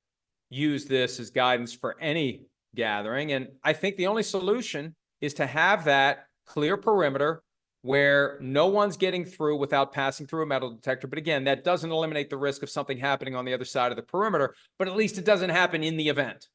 use 0.48 0.86
this 0.86 1.20
as 1.20 1.30
guidance 1.30 1.72
for 1.72 1.96
any 2.00 2.46
gathering. 2.74 3.32
And 3.32 3.48
I 3.62 3.72
think 3.72 3.96
the 3.96 4.06
only 4.06 4.22
solution 4.22 4.94
is 5.20 5.34
to 5.34 5.46
have 5.46 5.84
that 5.84 6.26
clear 6.46 6.76
perimeter 6.76 7.42
where 7.82 8.36
no 8.40 8.66
one's 8.66 8.96
getting 8.96 9.24
through 9.24 9.56
without 9.56 9.92
passing 9.92 10.26
through 10.26 10.42
a 10.42 10.46
metal 10.46 10.70
detector. 10.70 11.06
But 11.06 11.18
again, 11.18 11.44
that 11.44 11.64
doesn't 11.64 11.90
eliminate 11.90 12.28
the 12.28 12.36
risk 12.36 12.62
of 12.62 12.68
something 12.68 12.98
happening 12.98 13.34
on 13.34 13.44
the 13.44 13.54
other 13.54 13.64
side 13.64 13.90
of 13.90 13.96
the 13.96 14.02
perimeter, 14.02 14.54
but 14.78 14.88
at 14.88 14.96
least 14.96 15.16
it 15.16 15.24
doesn't 15.24 15.50
happen 15.50 15.82
in 15.82 15.96
the 15.96 16.08
event. 16.08 16.48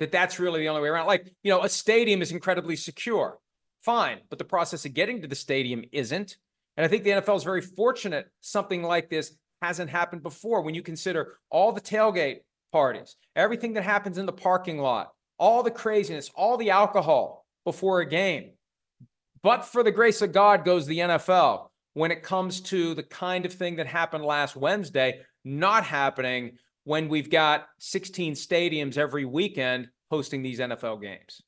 That 0.00 0.10
that's 0.10 0.40
really 0.40 0.60
the 0.60 0.68
only 0.68 0.82
way 0.82 0.88
around. 0.88 1.06
Like, 1.06 1.32
you 1.44 1.52
know, 1.52 1.62
a 1.62 1.68
stadium 1.68 2.22
is 2.22 2.32
incredibly 2.32 2.74
secure. 2.74 3.38
Fine, 3.80 4.20
but 4.30 4.38
the 4.38 4.44
process 4.44 4.84
of 4.84 4.94
getting 4.94 5.22
to 5.22 5.28
the 5.28 5.34
stadium 5.36 5.84
isn't. 5.92 6.36
And 6.76 6.84
I 6.84 6.88
think 6.88 7.04
the 7.04 7.10
NFL 7.10 7.36
is 7.36 7.44
very 7.44 7.60
fortunate 7.60 8.28
something 8.40 8.82
like 8.82 9.10
this 9.10 9.36
hasn't 9.62 9.90
happened 9.90 10.22
before 10.22 10.62
when 10.62 10.74
you 10.74 10.82
consider 10.82 11.38
all 11.48 11.72
the 11.72 11.80
tailgate 11.80 12.40
parties, 12.72 13.16
everything 13.36 13.74
that 13.74 13.84
happens 13.84 14.18
in 14.18 14.26
the 14.26 14.32
parking 14.32 14.78
lot, 14.78 15.12
all 15.38 15.62
the 15.62 15.70
craziness, 15.70 16.30
all 16.34 16.56
the 16.56 16.70
alcohol 16.70 17.46
before 17.64 18.00
a 18.00 18.06
game. 18.06 18.50
But 19.42 19.64
for 19.64 19.82
the 19.82 19.92
grace 19.92 20.20
of 20.20 20.32
God 20.32 20.64
goes 20.64 20.86
the 20.86 20.98
NFL 20.98 21.68
when 21.94 22.10
it 22.10 22.22
comes 22.22 22.60
to 22.62 22.94
the 22.94 23.02
kind 23.02 23.46
of 23.46 23.52
thing 23.52 23.76
that 23.76 23.86
happened 23.86 24.24
last 24.24 24.56
Wednesday, 24.56 25.20
not 25.44 25.84
happening 25.84 26.58
when 26.84 27.08
we've 27.08 27.30
got 27.30 27.66
16 27.78 28.34
stadiums 28.34 28.98
every 28.98 29.24
weekend 29.24 29.88
hosting 30.10 30.42
these 30.42 30.58
NFL 30.58 31.00
games. 31.00 31.40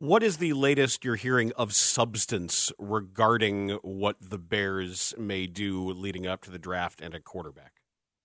What 0.00 0.22
is 0.22 0.36
the 0.36 0.52
latest 0.52 1.04
you're 1.04 1.16
hearing 1.16 1.50
of 1.56 1.74
substance 1.74 2.70
regarding 2.78 3.70
what 3.82 4.14
the 4.20 4.38
Bears 4.38 5.12
may 5.18 5.48
do 5.48 5.90
leading 5.90 6.24
up 6.24 6.42
to 6.42 6.52
the 6.52 6.58
draft 6.58 7.00
and 7.00 7.16
a 7.16 7.20
quarterback? 7.20 7.72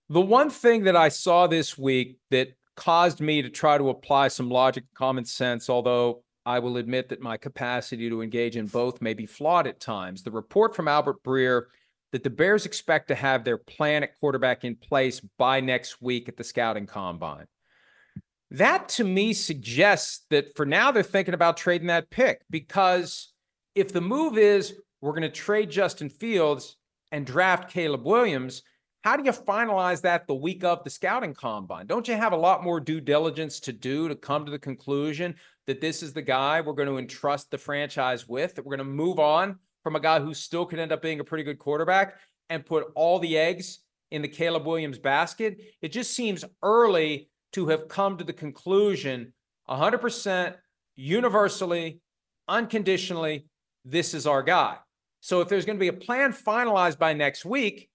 The 0.08 0.20
one 0.20 0.50
thing 0.50 0.84
that 0.84 0.94
I 0.94 1.08
saw 1.08 1.48
this 1.48 1.76
week 1.76 2.18
that 2.30 2.50
caused 2.76 3.20
me 3.20 3.42
to 3.42 3.50
try 3.50 3.76
to 3.76 3.88
apply 3.88 4.28
some 4.28 4.50
logic, 4.50 4.84
and 4.84 4.96
common 4.96 5.24
sense, 5.24 5.68
although 5.68 6.22
I 6.46 6.60
will 6.60 6.76
admit 6.76 7.08
that 7.08 7.20
my 7.20 7.36
capacity 7.36 8.08
to 8.08 8.22
engage 8.22 8.56
in 8.56 8.66
both 8.66 9.02
may 9.02 9.14
be 9.14 9.26
flawed 9.26 9.66
at 9.66 9.80
times. 9.80 10.22
The 10.22 10.30
report 10.30 10.76
from 10.76 10.86
Albert 10.86 11.24
Breer 11.24 11.62
that 12.12 12.22
the 12.22 12.30
Bears 12.30 12.66
expect 12.66 13.08
to 13.08 13.16
have 13.16 13.42
their 13.42 13.58
plan 13.58 14.04
at 14.04 14.16
quarterback 14.20 14.62
in 14.62 14.76
place 14.76 15.20
by 15.38 15.58
next 15.58 16.00
week 16.00 16.28
at 16.28 16.36
the 16.36 16.44
scouting 16.44 16.86
combine. 16.86 17.46
That 18.50 18.88
to 18.90 19.04
me 19.04 19.32
suggests 19.32 20.26
that 20.30 20.54
for 20.56 20.66
now 20.66 20.92
they're 20.92 21.02
thinking 21.02 21.34
about 21.34 21.56
trading 21.56 21.88
that 21.88 22.10
pick 22.10 22.42
because 22.50 23.32
if 23.74 23.92
the 23.92 24.00
move 24.00 24.38
is 24.38 24.74
we're 25.00 25.12
going 25.12 25.22
to 25.22 25.28
trade 25.28 25.70
Justin 25.70 26.08
Fields 26.08 26.76
and 27.10 27.26
draft 27.26 27.70
Caleb 27.70 28.04
Williams, 28.04 28.62
how 29.02 29.16
do 29.16 29.24
you 29.24 29.32
finalize 29.32 30.00
that 30.00 30.26
the 30.26 30.34
week 30.34 30.64
of 30.64 30.82
the 30.82 30.88
scouting 30.88 31.34
combine? 31.34 31.86
Don't 31.86 32.08
you 32.08 32.14
have 32.14 32.32
a 32.32 32.36
lot 32.36 32.64
more 32.64 32.80
due 32.80 33.02
diligence 33.02 33.60
to 33.60 33.72
do 33.72 34.08
to 34.08 34.14
come 34.14 34.46
to 34.46 34.50
the 34.50 34.58
conclusion 34.58 35.34
that 35.66 35.80
this 35.80 36.02
is 36.02 36.12
the 36.12 36.22
guy 36.22 36.60
we're 36.60 36.72
going 36.72 36.88
to 36.88 36.96
entrust 36.96 37.50
the 37.50 37.58
franchise 37.58 38.26
with, 38.26 38.54
that 38.54 38.64
we're 38.64 38.76
going 38.76 38.86
to 38.86 38.94
move 38.94 39.18
on 39.18 39.58
from 39.82 39.94
a 39.94 40.00
guy 40.00 40.20
who 40.20 40.32
still 40.32 40.64
could 40.64 40.78
end 40.78 40.90
up 40.90 41.02
being 41.02 41.20
a 41.20 41.24
pretty 41.24 41.44
good 41.44 41.58
quarterback 41.58 42.14
and 42.48 42.64
put 42.64 42.86
all 42.94 43.18
the 43.18 43.36
eggs 43.36 43.80
in 44.10 44.22
the 44.22 44.28
Caleb 44.28 44.66
Williams 44.66 44.98
basket? 44.98 45.58
It 45.82 45.88
just 45.88 46.14
seems 46.14 46.44
early 46.62 47.28
to 47.54 47.68
have 47.68 47.88
come 47.88 48.18
to 48.18 48.24
the 48.24 48.32
conclusion 48.32 49.32
100% 49.68 50.54
universally, 50.96 52.00
unconditionally, 52.48 53.46
this 53.84 54.14
is 54.14 54.26
our 54.26 54.42
guy. 54.42 54.76
So 55.20 55.40
if 55.40 55.48
there's 55.48 55.64
going 55.64 55.78
to 55.78 55.80
be 55.80 55.88
a 55.88 55.92
plan 55.92 56.32
finalized 56.32 56.98
by 56.98 57.14
next 57.14 57.44
week, 57.44 57.88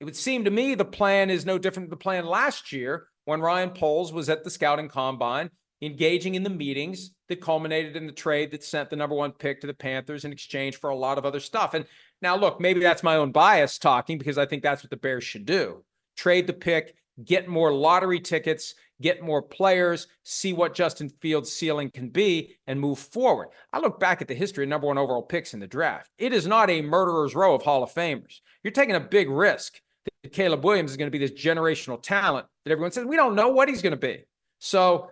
it 0.00 0.04
would 0.04 0.16
seem 0.16 0.44
to 0.44 0.50
me 0.50 0.74
the 0.74 0.84
plan 0.84 1.30
is 1.30 1.46
no 1.46 1.56
different 1.56 1.88
than 1.88 1.98
the 1.98 2.02
plan 2.02 2.26
last 2.26 2.72
year 2.72 3.08
when 3.24 3.40
Ryan 3.40 3.70
Poles 3.70 4.12
was 4.12 4.28
at 4.28 4.44
the 4.44 4.50
scouting 4.50 4.88
combine, 4.88 5.50
engaging 5.80 6.34
in 6.34 6.42
the 6.42 6.50
meetings 6.50 7.12
that 7.28 7.40
culminated 7.40 7.96
in 7.96 8.06
the 8.06 8.12
trade 8.12 8.50
that 8.50 8.62
sent 8.62 8.90
the 8.90 8.96
number 8.96 9.14
one 9.14 9.32
pick 9.32 9.60
to 9.60 9.66
the 9.66 9.74
Panthers 9.74 10.24
in 10.24 10.32
exchange 10.32 10.76
for 10.76 10.90
a 10.90 10.96
lot 10.96 11.16
of 11.16 11.24
other 11.24 11.40
stuff. 11.40 11.72
And 11.74 11.86
now, 12.20 12.36
look, 12.36 12.60
maybe 12.60 12.80
that's 12.80 13.02
my 13.02 13.16
own 13.16 13.32
bias 13.32 13.78
talking 13.78 14.18
because 14.18 14.36
I 14.36 14.46
think 14.46 14.62
that's 14.62 14.82
what 14.82 14.90
the 14.90 14.96
Bears 14.96 15.24
should 15.24 15.46
do 15.46 15.84
trade 16.16 16.46
the 16.46 16.52
pick, 16.52 16.94
get 17.22 17.48
more 17.48 17.72
lottery 17.72 18.20
tickets, 18.20 18.74
get 19.00 19.22
more 19.22 19.42
players, 19.42 20.06
see 20.22 20.52
what 20.52 20.74
Justin 20.74 21.08
Fields' 21.08 21.52
ceiling 21.52 21.90
can 21.90 22.08
be, 22.08 22.56
and 22.66 22.80
move 22.80 22.98
forward. 22.98 23.48
I 23.72 23.78
look 23.78 24.00
back 24.00 24.22
at 24.22 24.28
the 24.28 24.34
history 24.34 24.64
of 24.64 24.70
number 24.70 24.86
one 24.86 24.98
overall 24.98 25.22
picks 25.22 25.54
in 25.54 25.60
the 25.60 25.66
draft. 25.66 26.10
It 26.18 26.32
is 26.32 26.46
not 26.46 26.70
a 26.70 26.82
murderer's 26.82 27.34
row 27.34 27.54
of 27.54 27.62
Hall 27.62 27.82
of 27.82 27.92
Famers. 27.92 28.40
You're 28.62 28.72
taking 28.72 28.96
a 28.96 29.00
big 29.00 29.28
risk 29.28 29.80
that 30.22 30.32
Caleb 30.32 30.64
Williams 30.64 30.90
is 30.90 30.96
going 30.96 31.10
to 31.10 31.16
be 31.16 31.24
this 31.24 31.38
generational 31.38 32.02
talent 32.02 32.46
that 32.64 32.72
everyone 32.72 32.92
says 32.92 33.04
we 33.04 33.16
don't 33.16 33.34
know 33.34 33.48
what 33.48 33.68
he's 33.68 33.82
going 33.82 33.92
to 33.92 33.96
be. 33.96 34.24
So 34.58 35.10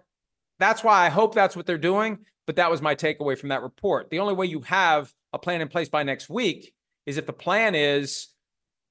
that's 0.59 0.83
why 0.83 1.05
I 1.05 1.09
hope 1.09 1.35
that's 1.35 1.57
what 1.57 1.67
they're 1.67 1.79
doing. 1.79 2.19
But 2.47 2.57
that 2.57 2.71
was 2.71 2.83
my 2.83 2.95
takeaway 2.95 3.39
from 3.39 3.51
that 3.51 3.63
report. 3.63 4.11
The 4.11 4.19
only 4.19 4.35
way 4.35 4.47
you 4.47 4.63
have 4.63 5.13
a 5.33 5.39
plan 5.39 5.61
in 5.61 5.69
place 5.69 5.89
by 5.89 6.03
next 6.03 6.29
week 6.29 6.75
is 7.07 7.17
if 7.17 7.27
the 7.27 7.33
plan 7.33 7.75
is 7.75 8.29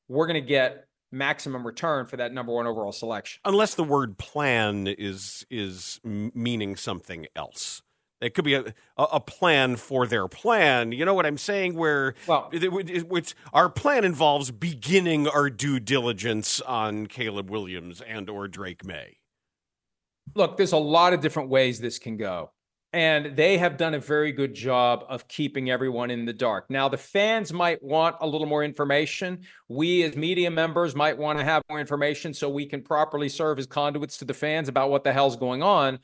we're 0.08 0.28
going 0.28 0.42
to 0.42 0.48
get 0.48 0.86
maximum 1.12 1.66
return 1.66 2.06
for 2.06 2.18
that 2.18 2.34
number 2.34 2.54
one 2.54 2.68
overall 2.68 2.92
selection. 2.92 3.42
Unless 3.46 3.76
the 3.76 3.84
word 3.84 4.18
plan 4.18 4.88
is 4.88 5.46
is 5.50 6.00
meaning 6.04 6.76
something 6.76 7.28
else. 7.36 7.82
It 8.22 8.36
could 8.36 8.46
be 8.46 8.54
a, 8.54 8.74
a 8.98 9.20
plan 9.20 9.78
for 9.78 10.06
their 10.06 10.28
plan. 10.28 10.92
You 10.92 11.06
know 11.06 11.16
what 11.16 11.26
I'm 11.26 11.40
saying? 11.40 11.76
Where 11.76 12.14
well, 12.28 12.52
which 12.52 13.36
our 13.52 13.68
plan 13.68 14.06
involves 14.06 14.52
beginning 14.52 15.28
our 15.28 15.50
due 15.50 15.80
diligence 15.80 16.62
on 16.62 17.08
Caleb 17.08 17.50
Williams 17.50 18.00
and 18.02 18.30
or 18.30 18.48
Drake 18.48 18.86
Maye. 18.86 19.18
Look, 20.36 20.56
there's 20.58 20.72
a 20.72 20.78
lot 20.78 21.14
of 21.14 21.20
different 21.20 21.50
ways 21.50 21.80
this 21.80 21.98
can 21.98 22.16
go. 22.16 22.52
And 22.94 23.38
they 23.38 23.58
have 23.58 23.78
done 23.78 23.94
a 23.94 24.00
very 24.00 24.34
good 24.34 24.54
job 24.54 25.06
of 25.08 25.28
keeping 25.30 25.70
everyone 25.70 26.12
in 26.12 26.26
the 26.26 26.34
dark. 26.34 26.70
Now, 26.70 26.90
the 26.90 26.98
fans 26.98 27.54
might 27.54 27.82
want 27.82 28.18
a 28.20 28.28
little 28.28 28.48
more 28.48 28.66
information. 28.66 29.44
We, 29.70 30.04
as 30.04 30.18
media 30.18 30.52
members, 30.52 30.94
might 30.94 31.18
want 31.18 31.40
to 31.40 31.46
have 31.46 31.64
more 31.70 31.80
information 31.80 32.34
so 32.34 32.50
we 32.50 32.66
can 32.66 32.82
properly 32.82 33.30
serve 33.30 33.60
as 33.60 33.66
conduits 33.66 34.18
to 34.18 34.26
the 34.26 34.34
fans 34.34 34.68
about 34.68 34.90
what 34.90 35.06
the 35.06 35.14
hell's 35.14 35.38
going 35.38 35.64
on. 35.64 36.00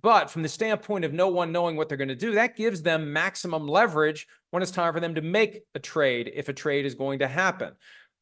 But 0.00 0.30
from 0.30 0.42
the 0.42 0.48
standpoint 0.48 1.04
of 1.04 1.12
no 1.12 1.28
one 1.28 1.52
knowing 1.52 1.76
what 1.76 1.88
they're 1.88 1.98
going 1.98 2.08
to 2.08 2.16
do, 2.16 2.32
that 2.32 2.56
gives 2.56 2.82
them 2.82 3.12
maximum 3.12 3.68
leverage 3.68 4.26
when 4.50 4.62
it's 4.62 4.72
time 4.72 4.92
for 4.92 5.00
them 5.00 5.14
to 5.14 5.22
make 5.22 5.60
a 5.76 5.78
trade 5.78 6.32
if 6.34 6.48
a 6.48 6.52
trade 6.52 6.86
is 6.86 6.96
going 6.96 7.20
to 7.20 7.28
happen. 7.28 7.74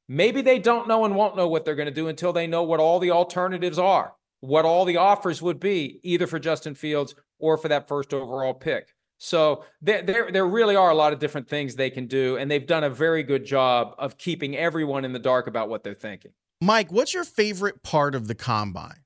Maybe 0.08 0.42
they 0.42 0.58
don't 0.58 0.88
know 0.88 1.04
and 1.06 1.14
won't 1.14 1.36
know 1.36 1.48
what 1.48 1.64
they're 1.64 1.76
going 1.76 1.86
to 1.86 1.94
do 1.94 2.08
until 2.08 2.32
they 2.32 2.48
know 2.48 2.64
what 2.64 2.80
all 2.80 2.98
the 2.98 3.12
alternatives 3.12 3.78
are, 3.78 4.12
what 4.40 4.64
all 4.64 4.84
the 4.84 4.96
offers 4.96 5.40
would 5.40 5.60
be, 5.60 6.00
either 6.02 6.26
for 6.26 6.40
Justin 6.40 6.74
Fields 6.74 7.14
or 7.40 7.56
for 7.56 7.68
that 7.68 7.88
first 7.88 8.14
overall 8.14 8.54
pick. 8.54 8.94
So 9.18 9.64
there, 9.82 10.02
there, 10.02 10.32
there 10.32 10.46
really 10.46 10.76
are 10.76 10.90
a 10.90 10.94
lot 10.94 11.12
of 11.12 11.18
different 11.18 11.48
things 11.48 11.76
they 11.76 11.90
can 11.90 12.06
do, 12.06 12.36
and 12.36 12.50
they've 12.50 12.66
done 12.66 12.84
a 12.84 12.90
very 12.90 13.22
good 13.22 13.44
job 13.44 13.94
of 13.98 14.16
keeping 14.16 14.56
everyone 14.56 15.04
in 15.04 15.12
the 15.12 15.18
dark 15.18 15.46
about 15.46 15.68
what 15.68 15.84
they're 15.84 15.92
thinking. 15.92 16.32
Mike, 16.62 16.90
what's 16.90 17.12
your 17.12 17.24
favorite 17.24 17.82
part 17.82 18.14
of 18.14 18.28
the 18.28 18.34
combine? 18.34 19.02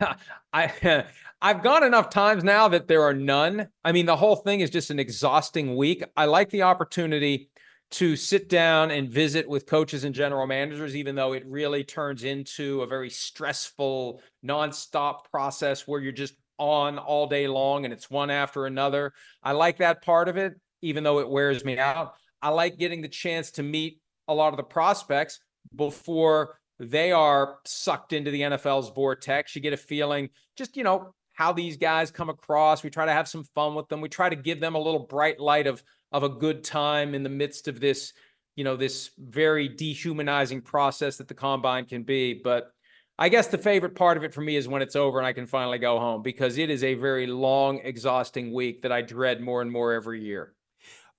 I 0.52 1.04
I've 1.40 1.62
gone 1.62 1.84
enough 1.84 2.10
times 2.10 2.42
now 2.42 2.66
that 2.68 2.88
there 2.88 3.02
are 3.02 3.14
none. 3.14 3.68
I 3.84 3.92
mean, 3.92 4.06
the 4.06 4.16
whole 4.16 4.36
thing 4.36 4.60
is 4.60 4.70
just 4.70 4.90
an 4.90 4.98
exhausting 4.98 5.76
week. 5.76 6.02
I 6.16 6.24
like 6.24 6.50
the 6.50 6.62
opportunity 6.62 7.50
to 7.90 8.16
sit 8.16 8.48
down 8.48 8.90
and 8.90 9.08
visit 9.08 9.48
with 9.48 9.66
coaches 9.66 10.04
and 10.04 10.14
general 10.14 10.46
managers, 10.46 10.94
even 10.94 11.14
though 11.14 11.32
it 11.32 11.44
really 11.46 11.84
turns 11.84 12.22
into 12.22 12.82
a 12.82 12.86
very 12.86 13.10
stressful, 13.10 14.20
nonstop 14.44 15.24
process 15.30 15.86
where 15.86 16.00
you're 16.00 16.12
just 16.12 16.34
on 16.58 16.98
all 16.98 17.26
day 17.26 17.46
long 17.48 17.84
and 17.84 17.94
it's 17.94 18.10
one 18.10 18.30
after 18.30 18.66
another. 18.66 19.12
I 19.42 19.52
like 19.52 19.78
that 19.78 20.02
part 20.02 20.28
of 20.28 20.36
it, 20.36 20.54
even 20.82 21.02
though 21.04 21.20
it 21.20 21.30
wears 21.30 21.64
me 21.64 21.78
out. 21.78 22.14
I 22.42 22.50
like 22.50 22.78
getting 22.78 23.00
the 23.00 23.08
chance 23.08 23.52
to 23.52 23.62
meet 23.62 24.00
a 24.26 24.34
lot 24.34 24.52
of 24.52 24.58
the 24.58 24.64
prospects 24.64 25.40
before 25.74 26.58
they 26.78 27.10
are 27.10 27.56
sucked 27.64 28.12
into 28.12 28.30
the 28.30 28.42
NFL's 28.42 28.90
vortex. 28.90 29.56
You 29.56 29.62
get 29.62 29.72
a 29.72 29.78
feeling, 29.78 30.28
just, 30.56 30.76
you 30.76 30.84
know, 30.84 31.14
how 31.34 31.52
these 31.52 31.76
guys 31.76 32.10
come 32.10 32.28
across. 32.28 32.82
We 32.82 32.90
try 32.90 33.06
to 33.06 33.12
have 33.12 33.28
some 33.28 33.44
fun 33.54 33.74
with 33.74 33.88
them. 33.88 34.00
We 34.00 34.08
try 34.08 34.28
to 34.28 34.36
give 34.36 34.60
them 34.60 34.74
a 34.74 34.80
little 34.80 35.06
bright 35.06 35.40
light 35.40 35.66
of 35.66 35.82
of 36.12 36.22
a 36.22 36.28
good 36.28 36.64
time 36.64 37.14
in 37.14 37.22
the 37.22 37.28
midst 37.28 37.68
of 37.68 37.80
this, 37.80 38.12
you 38.56 38.64
know, 38.64 38.76
this 38.76 39.10
very 39.18 39.68
dehumanizing 39.68 40.62
process 40.62 41.16
that 41.16 41.28
the 41.28 41.34
combine 41.34 41.84
can 41.84 42.02
be. 42.02 42.34
But 42.34 42.72
I 43.18 43.28
guess 43.28 43.48
the 43.48 43.58
favorite 43.58 43.94
part 43.94 44.16
of 44.16 44.24
it 44.24 44.32
for 44.32 44.40
me 44.40 44.56
is 44.56 44.68
when 44.68 44.80
it's 44.80 44.96
over 44.96 45.18
and 45.18 45.26
I 45.26 45.32
can 45.32 45.46
finally 45.46 45.78
go 45.78 45.98
home 45.98 46.22
because 46.22 46.56
it 46.56 46.70
is 46.70 46.84
a 46.84 46.94
very 46.94 47.26
long, 47.26 47.80
exhausting 47.82 48.52
week 48.52 48.82
that 48.82 48.92
I 48.92 49.02
dread 49.02 49.40
more 49.40 49.60
and 49.60 49.70
more 49.70 49.92
every 49.92 50.22
year. 50.22 50.54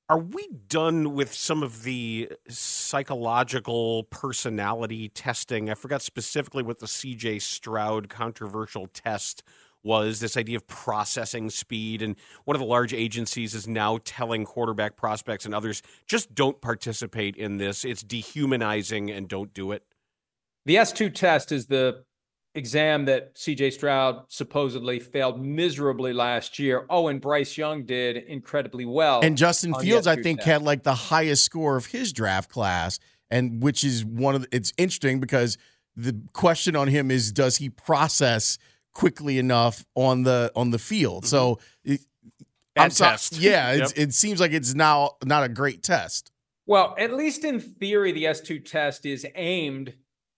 Are 0.08 0.18
we 0.18 0.48
done 0.68 1.14
with 1.14 1.32
some 1.32 1.62
of 1.62 1.84
the 1.84 2.32
psychological 2.48 4.06
personality 4.06 5.10
testing? 5.10 5.70
I 5.70 5.76
forgot 5.76 6.02
specifically 6.02 6.64
what 6.64 6.80
the 6.80 6.88
CJ 6.88 7.44
Stroud 7.44 8.10
controversial 8.10 8.88
test 8.88 9.44
was 9.84 10.20
this 10.20 10.36
idea 10.36 10.58
of 10.58 10.68
processing 10.68 11.50
speed. 11.50 12.02
And 12.02 12.16
one 12.46 12.56
of 12.56 12.60
the 12.60 12.68
large 12.68 12.94
agencies 12.94 13.54
is 13.54 13.68
now 13.68 14.00
telling 14.04 14.46
quarterback 14.46 14.96
prospects 14.96 15.46
and 15.46 15.56
others 15.56 15.82
just 16.08 16.34
don't 16.36 16.60
participate 16.62 17.36
in 17.36 17.58
this. 17.58 17.86
It's 17.86 18.04
dehumanizing 18.04 19.10
and 19.10 19.28
don't 19.28 19.54
do 19.54 19.72
it. 19.72 19.84
The 20.66 20.76
S2 20.76 21.14
test 21.14 21.52
is 21.52 21.68
the 21.68 22.04
exam 22.56 23.06
that 23.06 23.36
CJ 23.36 23.74
Stroud 23.74 24.24
supposedly 24.28 25.00
failed 25.00 25.40
miserably 25.44 26.14
last 26.14 26.60
year. 26.60 26.86
Oh, 26.90 27.08
and 27.08 27.22
Bryce 27.22 27.58
Young 27.58 27.86
did 27.86 28.18
incredibly 28.18 28.86
well. 28.86 29.22
And 29.22 29.38
Justin 29.38 29.74
Fields, 29.76 30.08
I 30.08 30.18
S2 30.18 30.24
think, 30.24 30.40
test. 30.40 30.48
had 30.48 30.62
like 30.64 30.84
the 30.84 30.94
highest 30.94 31.46
score 31.46 31.78
of 31.78 31.88
his 31.88 32.12
draft 32.12 32.50
class, 32.50 33.00
and 33.30 33.64
which 33.64 33.84
is 33.84 34.04
one 34.04 34.36
of 34.36 34.42
the, 34.42 34.48
it's 34.52 34.74
interesting 34.78 35.20
because 35.20 35.58
the 35.96 36.20
question 36.34 36.76
on 36.76 36.88
him 36.88 37.12
is 37.12 37.32
does 37.32 37.58
he 37.58 37.70
process 37.70 38.58
quickly 38.94 39.38
enough 39.40 39.86
on 39.96 40.24
the 40.24 40.52
on 40.56 40.72
the 40.72 40.80
field? 40.80 41.26
So 41.26 41.56
mm-hmm. 41.86 41.94
it, 41.94 42.02
I'm 42.76 42.84
And 42.86 42.94
so- 42.94 43.06
test. 43.06 43.38
yeah, 43.38 43.72
it's, 43.72 43.98
Yep. 43.98 44.08
it 44.10 44.14
seems 44.14 44.40
like 44.40 44.52
it's 44.52 44.74
now 44.74 45.12
not 45.26 45.44
a 45.44 45.50
great 45.50 45.84
test. 45.84 46.32
Well, 46.66 46.94
at 47.00 47.14
least 47.14 47.44
in 47.44 47.60
theory, 47.60 48.12
the 48.12 48.26
S2 48.26 48.64
test 48.64 49.06
is 49.06 49.26
aimed 49.36 49.94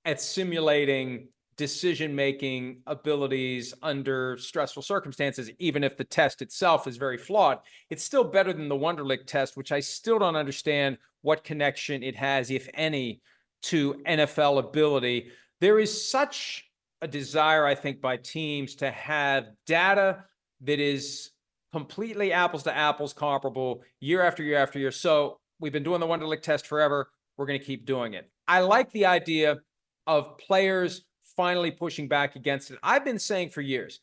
at 0.05 0.21
simulating 0.21 1.27
decision 1.57 2.15
making 2.15 2.81
abilities 2.87 3.73
under 3.83 4.37
stressful 4.37 4.81
circumstances, 4.81 5.51
even 5.59 5.83
if 5.83 5.97
the 5.97 6.03
test 6.05 6.41
itself 6.41 6.87
is 6.87 6.97
very 6.97 7.17
flawed. 7.17 7.59
It's 7.89 8.03
still 8.03 8.23
better 8.23 8.53
than 8.53 8.69
the 8.69 8.75
Wonderlic 8.75 9.27
test, 9.27 9.57
which 9.57 9.71
I 9.71 9.79
still 9.81 10.17
don't 10.17 10.37
understand 10.37 10.97
what 11.21 11.43
connection 11.43 12.01
it 12.01 12.15
has, 12.15 12.49
if 12.49 12.67
any, 12.73 13.21
to 13.63 13.95
NFL 14.07 14.57
ability. 14.57 15.29
There 15.59 15.77
is 15.77 16.09
such 16.09 16.70
a 17.01 17.07
desire, 17.07 17.65
I 17.65 17.75
think, 17.75 18.01
by 18.01 18.17
teams 18.17 18.75
to 18.75 18.91
have 18.91 19.47
data 19.65 20.23
that 20.61 20.79
is 20.79 21.31
completely 21.71 22.33
apples 22.33 22.63
to 22.63 22.75
apples 22.75 23.13
comparable 23.13 23.83
year 23.99 24.21
after 24.21 24.43
year 24.43 24.57
after 24.57 24.77
year. 24.77 24.91
So 24.91 25.39
we've 25.59 25.71
been 25.71 25.83
doing 25.83 25.99
the 25.99 26.07
Wonderlic 26.07 26.41
test 26.41 26.67
forever. 26.67 27.09
We're 27.37 27.45
going 27.45 27.59
to 27.59 27.65
keep 27.65 27.85
doing 27.85 28.13
it. 28.13 28.29
I 28.47 28.59
like 28.59 28.91
the 28.91 29.05
idea 29.05 29.59
of 30.05 30.37
players 30.37 31.05
finally 31.35 31.71
pushing 31.71 32.07
back 32.07 32.35
against 32.35 32.71
it. 32.71 32.79
I've 32.83 33.05
been 33.05 33.19
saying 33.19 33.49
for 33.49 33.61
years 33.61 34.01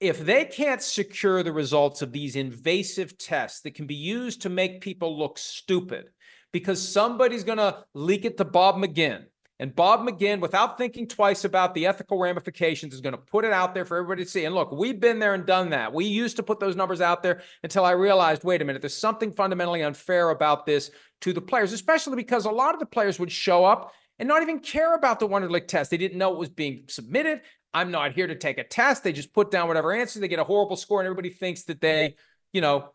if 0.00 0.24
they 0.24 0.44
can't 0.44 0.82
secure 0.82 1.44
the 1.44 1.52
results 1.52 2.02
of 2.02 2.10
these 2.10 2.34
invasive 2.34 3.16
tests 3.18 3.60
that 3.60 3.74
can 3.74 3.86
be 3.86 3.94
used 3.94 4.42
to 4.42 4.48
make 4.48 4.80
people 4.80 5.16
look 5.16 5.38
stupid 5.38 6.06
because 6.52 6.86
somebody's 6.86 7.44
going 7.44 7.58
to 7.58 7.84
leak 7.94 8.24
it 8.24 8.36
to 8.36 8.44
Bob 8.44 8.74
McGinn. 8.74 9.26
And 9.62 9.76
Bob 9.76 10.00
McGinn, 10.00 10.40
without 10.40 10.76
thinking 10.76 11.06
twice 11.06 11.44
about 11.44 11.72
the 11.72 11.86
ethical 11.86 12.18
ramifications, 12.18 12.92
is 12.92 13.00
going 13.00 13.14
to 13.14 13.20
put 13.20 13.44
it 13.44 13.52
out 13.52 13.74
there 13.74 13.84
for 13.84 13.96
everybody 13.96 14.24
to 14.24 14.28
see. 14.28 14.44
And 14.44 14.56
look, 14.56 14.72
we've 14.72 14.98
been 14.98 15.20
there 15.20 15.34
and 15.34 15.46
done 15.46 15.70
that. 15.70 15.92
We 15.92 16.04
used 16.04 16.34
to 16.38 16.42
put 16.42 16.58
those 16.58 16.74
numbers 16.74 17.00
out 17.00 17.22
there 17.22 17.42
until 17.62 17.84
I 17.84 17.92
realized 17.92 18.42
wait 18.42 18.60
a 18.60 18.64
minute, 18.64 18.82
there's 18.82 18.96
something 18.96 19.30
fundamentally 19.30 19.82
unfair 19.82 20.30
about 20.30 20.66
this 20.66 20.90
to 21.20 21.32
the 21.32 21.40
players, 21.40 21.72
especially 21.72 22.16
because 22.16 22.44
a 22.44 22.50
lot 22.50 22.74
of 22.74 22.80
the 22.80 22.86
players 22.86 23.20
would 23.20 23.30
show 23.30 23.64
up 23.64 23.92
and 24.18 24.26
not 24.26 24.42
even 24.42 24.58
care 24.58 24.96
about 24.96 25.20
the 25.20 25.28
Wonderlic 25.28 25.68
test. 25.68 25.92
They 25.92 25.96
didn't 25.96 26.18
know 26.18 26.32
it 26.32 26.38
was 26.40 26.50
being 26.50 26.86
submitted. 26.88 27.42
I'm 27.72 27.92
not 27.92 28.14
here 28.14 28.26
to 28.26 28.34
take 28.34 28.58
a 28.58 28.64
test. 28.64 29.04
They 29.04 29.12
just 29.12 29.32
put 29.32 29.52
down 29.52 29.68
whatever 29.68 29.92
answer. 29.92 30.18
They 30.18 30.26
get 30.26 30.40
a 30.40 30.44
horrible 30.44 30.74
score, 30.74 30.98
and 30.98 31.06
everybody 31.06 31.30
thinks 31.30 31.62
that 31.66 31.80
they, 31.80 32.16
you 32.52 32.62
know, 32.62 32.88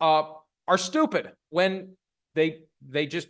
uh, 0.00 0.22
are 0.68 0.78
stupid 0.78 1.32
when 1.50 1.96
they 2.36 2.60
they 2.88 3.06
just 3.06 3.26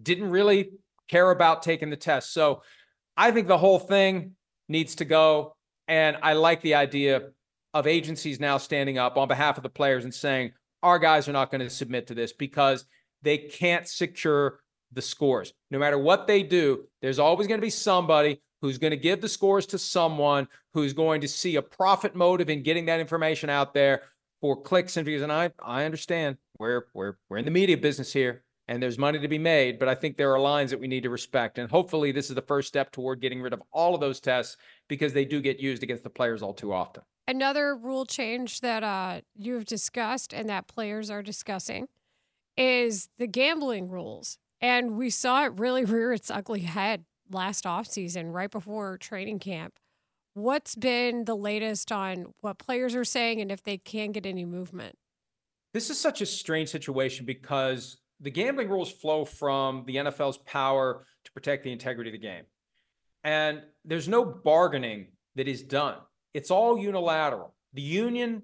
didn't 0.00 0.30
really 0.30 0.70
care 1.08 1.30
about 1.30 1.62
taking 1.62 1.90
the 1.90 1.96
test. 1.96 2.32
So 2.32 2.62
I 3.16 3.30
think 3.30 3.48
the 3.48 3.58
whole 3.58 3.78
thing 3.78 4.32
needs 4.68 4.94
to 4.96 5.04
go. 5.04 5.56
And 5.88 6.16
I 6.22 6.34
like 6.34 6.60
the 6.60 6.74
idea 6.74 7.30
of 7.74 7.86
agencies 7.86 8.40
now 8.40 8.58
standing 8.58 8.98
up 8.98 9.16
on 9.16 9.28
behalf 9.28 9.56
of 9.56 9.62
the 9.62 9.68
players 9.68 10.04
and 10.04 10.14
saying, 10.14 10.52
our 10.82 10.98
guys 10.98 11.28
are 11.28 11.32
not 11.32 11.50
going 11.50 11.60
to 11.60 11.70
submit 11.70 12.06
to 12.08 12.14
this 12.14 12.32
because 12.32 12.84
they 13.22 13.38
can't 13.38 13.88
secure 13.88 14.60
the 14.92 15.02
scores. 15.02 15.52
No 15.70 15.78
matter 15.78 15.98
what 15.98 16.26
they 16.26 16.42
do, 16.42 16.84
there's 17.02 17.18
always 17.18 17.46
going 17.46 17.60
to 17.60 17.66
be 17.66 17.70
somebody 17.70 18.40
who's 18.62 18.78
going 18.78 18.90
to 18.92 18.96
give 18.96 19.20
the 19.20 19.28
scores 19.28 19.66
to 19.66 19.78
someone 19.78 20.48
who's 20.74 20.92
going 20.92 21.20
to 21.20 21.28
see 21.28 21.56
a 21.56 21.62
profit 21.62 22.14
motive 22.14 22.50
in 22.50 22.62
getting 22.62 22.86
that 22.86 23.00
information 23.00 23.50
out 23.50 23.74
there 23.74 24.02
for 24.40 24.60
clicks 24.60 24.96
and 24.96 25.04
views. 25.04 25.22
And 25.22 25.32
I, 25.32 25.50
I 25.62 25.84
understand 25.84 26.36
we're, 26.58 26.86
we're, 26.94 27.14
we're 27.28 27.38
in 27.38 27.44
the 27.44 27.50
media 27.50 27.76
business 27.76 28.12
here 28.12 28.44
and 28.68 28.82
there's 28.82 28.98
money 28.98 29.18
to 29.18 29.28
be 29.28 29.38
made, 29.38 29.78
but 29.78 29.88
I 29.88 29.94
think 29.94 30.16
there 30.16 30.32
are 30.32 30.38
lines 30.38 30.70
that 30.70 30.78
we 30.78 30.88
need 30.88 31.02
to 31.04 31.10
respect. 31.10 31.58
And 31.58 31.70
hopefully 31.70 32.12
this 32.12 32.28
is 32.28 32.34
the 32.34 32.42
first 32.42 32.68
step 32.68 32.92
toward 32.92 33.20
getting 33.20 33.40
rid 33.40 33.54
of 33.54 33.62
all 33.72 33.94
of 33.94 34.00
those 34.00 34.20
tests 34.20 34.58
because 34.88 35.14
they 35.14 35.24
do 35.24 35.40
get 35.40 35.58
used 35.58 35.82
against 35.82 36.04
the 36.04 36.10
players 36.10 36.42
all 36.42 36.52
too 36.52 36.72
often. 36.72 37.02
Another 37.26 37.74
rule 37.74 38.04
change 38.04 38.60
that 38.60 38.84
uh, 38.84 39.22
you've 39.34 39.64
discussed 39.64 40.34
and 40.34 40.48
that 40.48 40.68
players 40.68 41.10
are 41.10 41.22
discussing 41.22 41.88
is 42.56 43.08
the 43.18 43.26
gambling 43.26 43.88
rules. 43.88 44.38
And 44.60 44.96
we 44.96 45.08
saw 45.08 45.44
it 45.44 45.52
really 45.58 45.84
rear 45.86 46.12
its 46.12 46.30
ugly 46.30 46.60
head 46.60 47.04
last 47.30 47.64
offseason, 47.64 48.32
right 48.32 48.50
before 48.50 48.98
training 48.98 49.38
camp. 49.38 49.78
What's 50.34 50.74
been 50.74 51.24
the 51.24 51.36
latest 51.36 51.90
on 51.90 52.26
what 52.40 52.58
players 52.58 52.94
are 52.94 53.04
saying 53.04 53.40
and 53.40 53.50
if 53.50 53.62
they 53.62 53.78
can 53.78 54.12
get 54.12 54.26
any 54.26 54.44
movement? 54.44 54.96
This 55.74 55.90
is 55.90 55.98
such 55.98 56.20
a 56.20 56.26
strange 56.26 56.68
situation 56.68 57.26
because 57.26 57.98
the 58.20 58.30
gambling 58.30 58.68
rules 58.68 58.90
flow 58.90 59.24
from 59.24 59.84
the 59.86 59.96
NFL's 59.96 60.38
power 60.38 61.06
to 61.24 61.32
protect 61.32 61.64
the 61.64 61.72
integrity 61.72 62.10
of 62.10 62.12
the 62.12 62.18
game. 62.18 62.44
And 63.24 63.62
there's 63.84 64.08
no 64.08 64.24
bargaining 64.24 65.08
that 65.36 65.48
is 65.48 65.62
done, 65.62 65.96
it's 66.34 66.50
all 66.50 66.78
unilateral. 66.78 67.54
The 67.74 67.82
union 67.82 68.42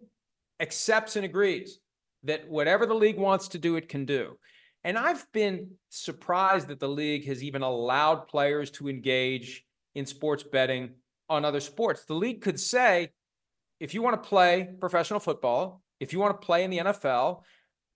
accepts 0.60 1.16
and 1.16 1.24
agrees 1.24 1.78
that 2.24 2.48
whatever 2.48 2.86
the 2.86 2.94
league 2.94 3.18
wants 3.18 3.48
to 3.48 3.58
do, 3.58 3.76
it 3.76 3.88
can 3.88 4.04
do. 4.04 4.38
And 4.84 4.98
I've 4.98 5.26
been 5.32 5.70
surprised 5.88 6.68
that 6.68 6.78
the 6.78 6.88
league 6.88 7.26
has 7.26 7.42
even 7.42 7.62
allowed 7.62 8.28
players 8.28 8.70
to 8.72 8.88
engage 8.88 9.64
in 9.94 10.04
sports 10.04 10.42
betting 10.42 10.90
on 11.28 11.44
other 11.44 11.60
sports. 11.60 12.04
The 12.04 12.14
league 12.14 12.42
could 12.42 12.60
say, 12.60 13.10
if 13.80 13.94
you 13.94 14.02
want 14.02 14.22
to 14.22 14.28
play 14.28 14.68
professional 14.80 15.20
football, 15.20 15.82
if 16.00 16.12
you 16.12 16.18
want 16.18 16.38
to 16.38 16.46
play 16.46 16.64
in 16.64 16.70
the 16.70 16.78
NFL, 16.78 17.42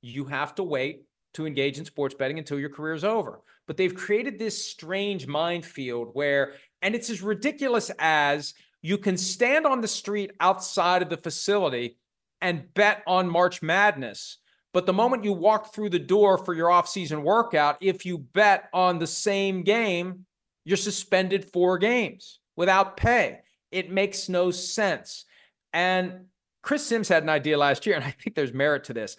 you 0.00 0.24
have 0.26 0.54
to 0.54 0.62
wait 0.62 1.02
to 1.34 1.46
engage 1.46 1.78
in 1.78 1.84
sports 1.84 2.14
betting 2.14 2.38
until 2.38 2.58
your 2.58 2.70
career 2.70 2.94
is 2.94 3.04
over. 3.04 3.40
But 3.66 3.76
they've 3.76 3.94
created 3.94 4.38
this 4.38 4.66
strange 4.66 5.26
minefield 5.26 6.10
where, 6.12 6.54
and 6.82 6.94
it's 6.94 7.10
as 7.10 7.22
ridiculous 7.22 7.90
as 7.98 8.54
you 8.82 8.98
can 8.98 9.16
stand 9.16 9.66
on 9.66 9.80
the 9.80 9.88
street 9.88 10.32
outside 10.40 11.02
of 11.02 11.10
the 11.10 11.16
facility 11.16 11.98
and 12.40 12.72
bet 12.74 13.02
on 13.06 13.28
March 13.28 13.62
Madness. 13.62 14.38
But 14.72 14.86
the 14.86 14.92
moment 14.92 15.24
you 15.24 15.32
walk 15.32 15.74
through 15.74 15.90
the 15.90 15.98
door 15.98 16.38
for 16.38 16.54
your 16.54 16.68
offseason 16.68 17.22
workout, 17.22 17.78
if 17.80 18.06
you 18.06 18.18
bet 18.18 18.68
on 18.72 18.98
the 18.98 19.06
same 19.06 19.62
game, 19.62 20.26
you're 20.64 20.76
suspended 20.76 21.50
four 21.50 21.78
games 21.78 22.40
without 22.56 22.96
pay. 22.96 23.40
It 23.70 23.90
makes 23.90 24.28
no 24.28 24.50
sense. 24.50 25.24
And 25.72 26.26
Chris 26.62 26.84
Sims 26.84 27.08
had 27.08 27.22
an 27.22 27.28
idea 27.28 27.56
last 27.56 27.86
year, 27.86 27.96
and 27.96 28.04
I 28.04 28.10
think 28.10 28.36
there's 28.36 28.52
merit 28.52 28.84
to 28.84 28.94
this. 28.94 29.16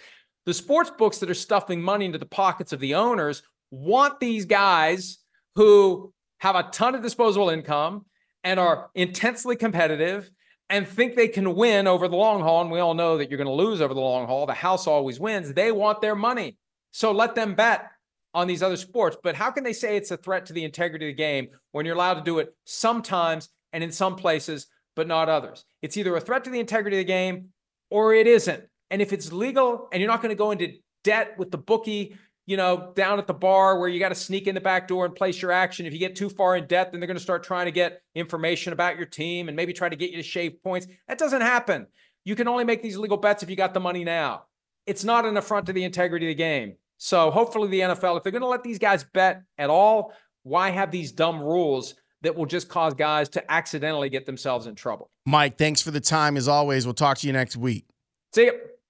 The 0.49 0.55
sports 0.55 0.89
books 0.89 1.19
that 1.19 1.29
are 1.29 1.35
stuffing 1.35 1.79
money 1.79 2.05
into 2.05 2.17
the 2.17 2.25
pockets 2.25 2.73
of 2.73 2.79
the 2.79 2.95
owners 2.95 3.43
want 3.69 4.19
these 4.19 4.45
guys 4.45 5.19
who 5.53 6.11
have 6.39 6.55
a 6.55 6.63
ton 6.63 6.95
of 6.95 7.03
disposable 7.03 7.51
income 7.51 8.07
and 8.43 8.59
are 8.59 8.89
intensely 8.95 9.55
competitive 9.55 10.31
and 10.67 10.87
think 10.87 11.15
they 11.15 11.27
can 11.27 11.53
win 11.53 11.85
over 11.85 12.07
the 12.07 12.15
long 12.15 12.41
haul. 12.41 12.63
And 12.63 12.71
we 12.71 12.79
all 12.79 12.95
know 12.95 13.19
that 13.19 13.29
you're 13.29 13.37
going 13.37 13.45
to 13.45 13.53
lose 13.53 13.79
over 13.79 13.93
the 13.93 13.99
long 13.99 14.25
haul. 14.25 14.47
The 14.47 14.55
house 14.55 14.87
always 14.87 15.19
wins. 15.19 15.53
They 15.53 15.71
want 15.71 16.01
their 16.01 16.15
money. 16.15 16.57
So 16.89 17.11
let 17.11 17.35
them 17.35 17.53
bet 17.53 17.85
on 18.33 18.47
these 18.47 18.63
other 18.63 18.77
sports. 18.77 19.17
But 19.21 19.35
how 19.35 19.51
can 19.51 19.63
they 19.63 19.71
say 19.71 19.97
it's 19.97 20.09
a 20.09 20.17
threat 20.17 20.47
to 20.47 20.53
the 20.53 20.63
integrity 20.63 21.11
of 21.11 21.15
the 21.15 21.21
game 21.21 21.49
when 21.73 21.85
you're 21.85 21.93
allowed 21.93 22.15
to 22.15 22.23
do 22.23 22.39
it 22.39 22.55
sometimes 22.65 23.49
and 23.71 23.83
in 23.83 23.91
some 23.91 24.15
places, 24.15 24.65
but 24.95 25.07
not 25.07 25.29
others? 25.29 25.63
It's 25.83 25.95
either 25.95 26.15
a 26.15 26.19
threat 26.19 26.43
to 26.45 26.49
the 26.49 26.59
integrity 26.59 26.97
of 26.97 27.01
the 27.01 27.13
game 27.13 27.49
or 27.91 28.15
it 28.15 28.25
isn't. 28.25 28.63
And 28.91 29.01
if 29.01 29.13
it's 29.13 29.31
legal 29.31 29.87
and 29.91 30.01
you're 30.01 30.09
not 30.09 30.21
going 30.21 30.29
to 30.29 30.35
go 30.35 30.51
into 30.51 30.73
debt 31.03 31.37
with 31.37 31.51
the 31.51 31.57
bookie, 31.57 32.15
you 32.45 32.57
know, 32.57 32.91
down 32.95 33.19
at 33.19 33.27
the 33.27 33.33
bar 33.33 33.79
where 33.79 33.87
you 33.87 33.99
got 33.99 34.09
to 34.09 34.15
sneak 34.15 34.47
in 34.47 34.55
the 34.55 34.61
back 34.61 34.87
door 34.87 35.05
and 35.05 35.13
place 35.13 35.41
your 35.41 35.51
action. 35.51 35.85
If 35.85 35.93
you 35.93 35.99
get 35.99 36.15
too 36.15 36.29
far 36.29 36.55
in 36.55 36.65
debt, 36.65 36.91
then 36.91 36.99
they're 36.99 37.07
going 37.07 37.17
to 37.17 37.23
start 37.23 37.43
trying 37.43 37.65
to 37.65 37.71
get 37.71 38.01
information 38.15 38.73
about 38.73 38.97
your 38.97 39.05
team 39.05 39.47
and 39.47 39.55
maybe 39.55 39.71
try 39.71 39.87
to 39.87 39.95
get 39.95 40.09
you 40.09 40.17
to 40.17 40.23
shave 40.23 40.63
points. 40.63 40.87
That 41.07 41.19
doesn't 41.19 41.41
happen. 41.41 41.85
You 42.25 42.35
can 42.35 42.47
only 42.47 42.63
make 42.63 42.81
these 42.81 42.97
legal 42.97 43.17
bets 43.17 43.43
if 43.43 43.49
you 43.49 43.55
got 43.55 43.73
the 43.73 43.79
money 43.79 44.03
now. 44.03 44.45
It's 44.87 45.03
not 45.03 45.25
an 45.25 45.37
affront 45.37 45.67
to 45.67 45.73
the 45.73 45.83
integrity 45.83 46.25
of 46.25 46.31
the 46.31 46.35
game. 46.35 46.75
So 46.97 47.29
hopefully 47.29 47.69
the 47.69 47.81
NFL, 47.81 48.17
if 48.17 48.23
they're 48.23 48.31
going 48.31 48.41
to 48.41 48.47
let 48.47 48.63
these 48.63 48.79
guys 48.79 49.03
bet 49.03 49.43
at 49.57 49.69
all, 49.69 50.13
why 50.43 50.71
have 50.71 50.91
these 50.91 51.11
dumb 51.11 51.39
rules 51.41 51.95
that 52.23 52.35
will 52.35 52.45
just 52.45 52.67
cause 52.67 52.93
guys 52.93 53.29
to 53.29 53.51
accidentally 53.51 54.09
get 54.09 54.25
themselves 54.25 54.65
in 54.65 54.75
trouble? 54.75 55.09
Mike, 55.25 55.57
thanks 55.57 55.81
for 55.81 55.91
the 55.91 56.01
time 56.01 56.35
as 56.35 56.47
always. 56.47 56.85
We'll 56.85 56.93
talk 56.95 57.19
to 57.19 57.27
you 57.27 57.33
next 57.33 57.55
week. 57.55 57.85
See 58.33 58.45
you. 58.45 58.59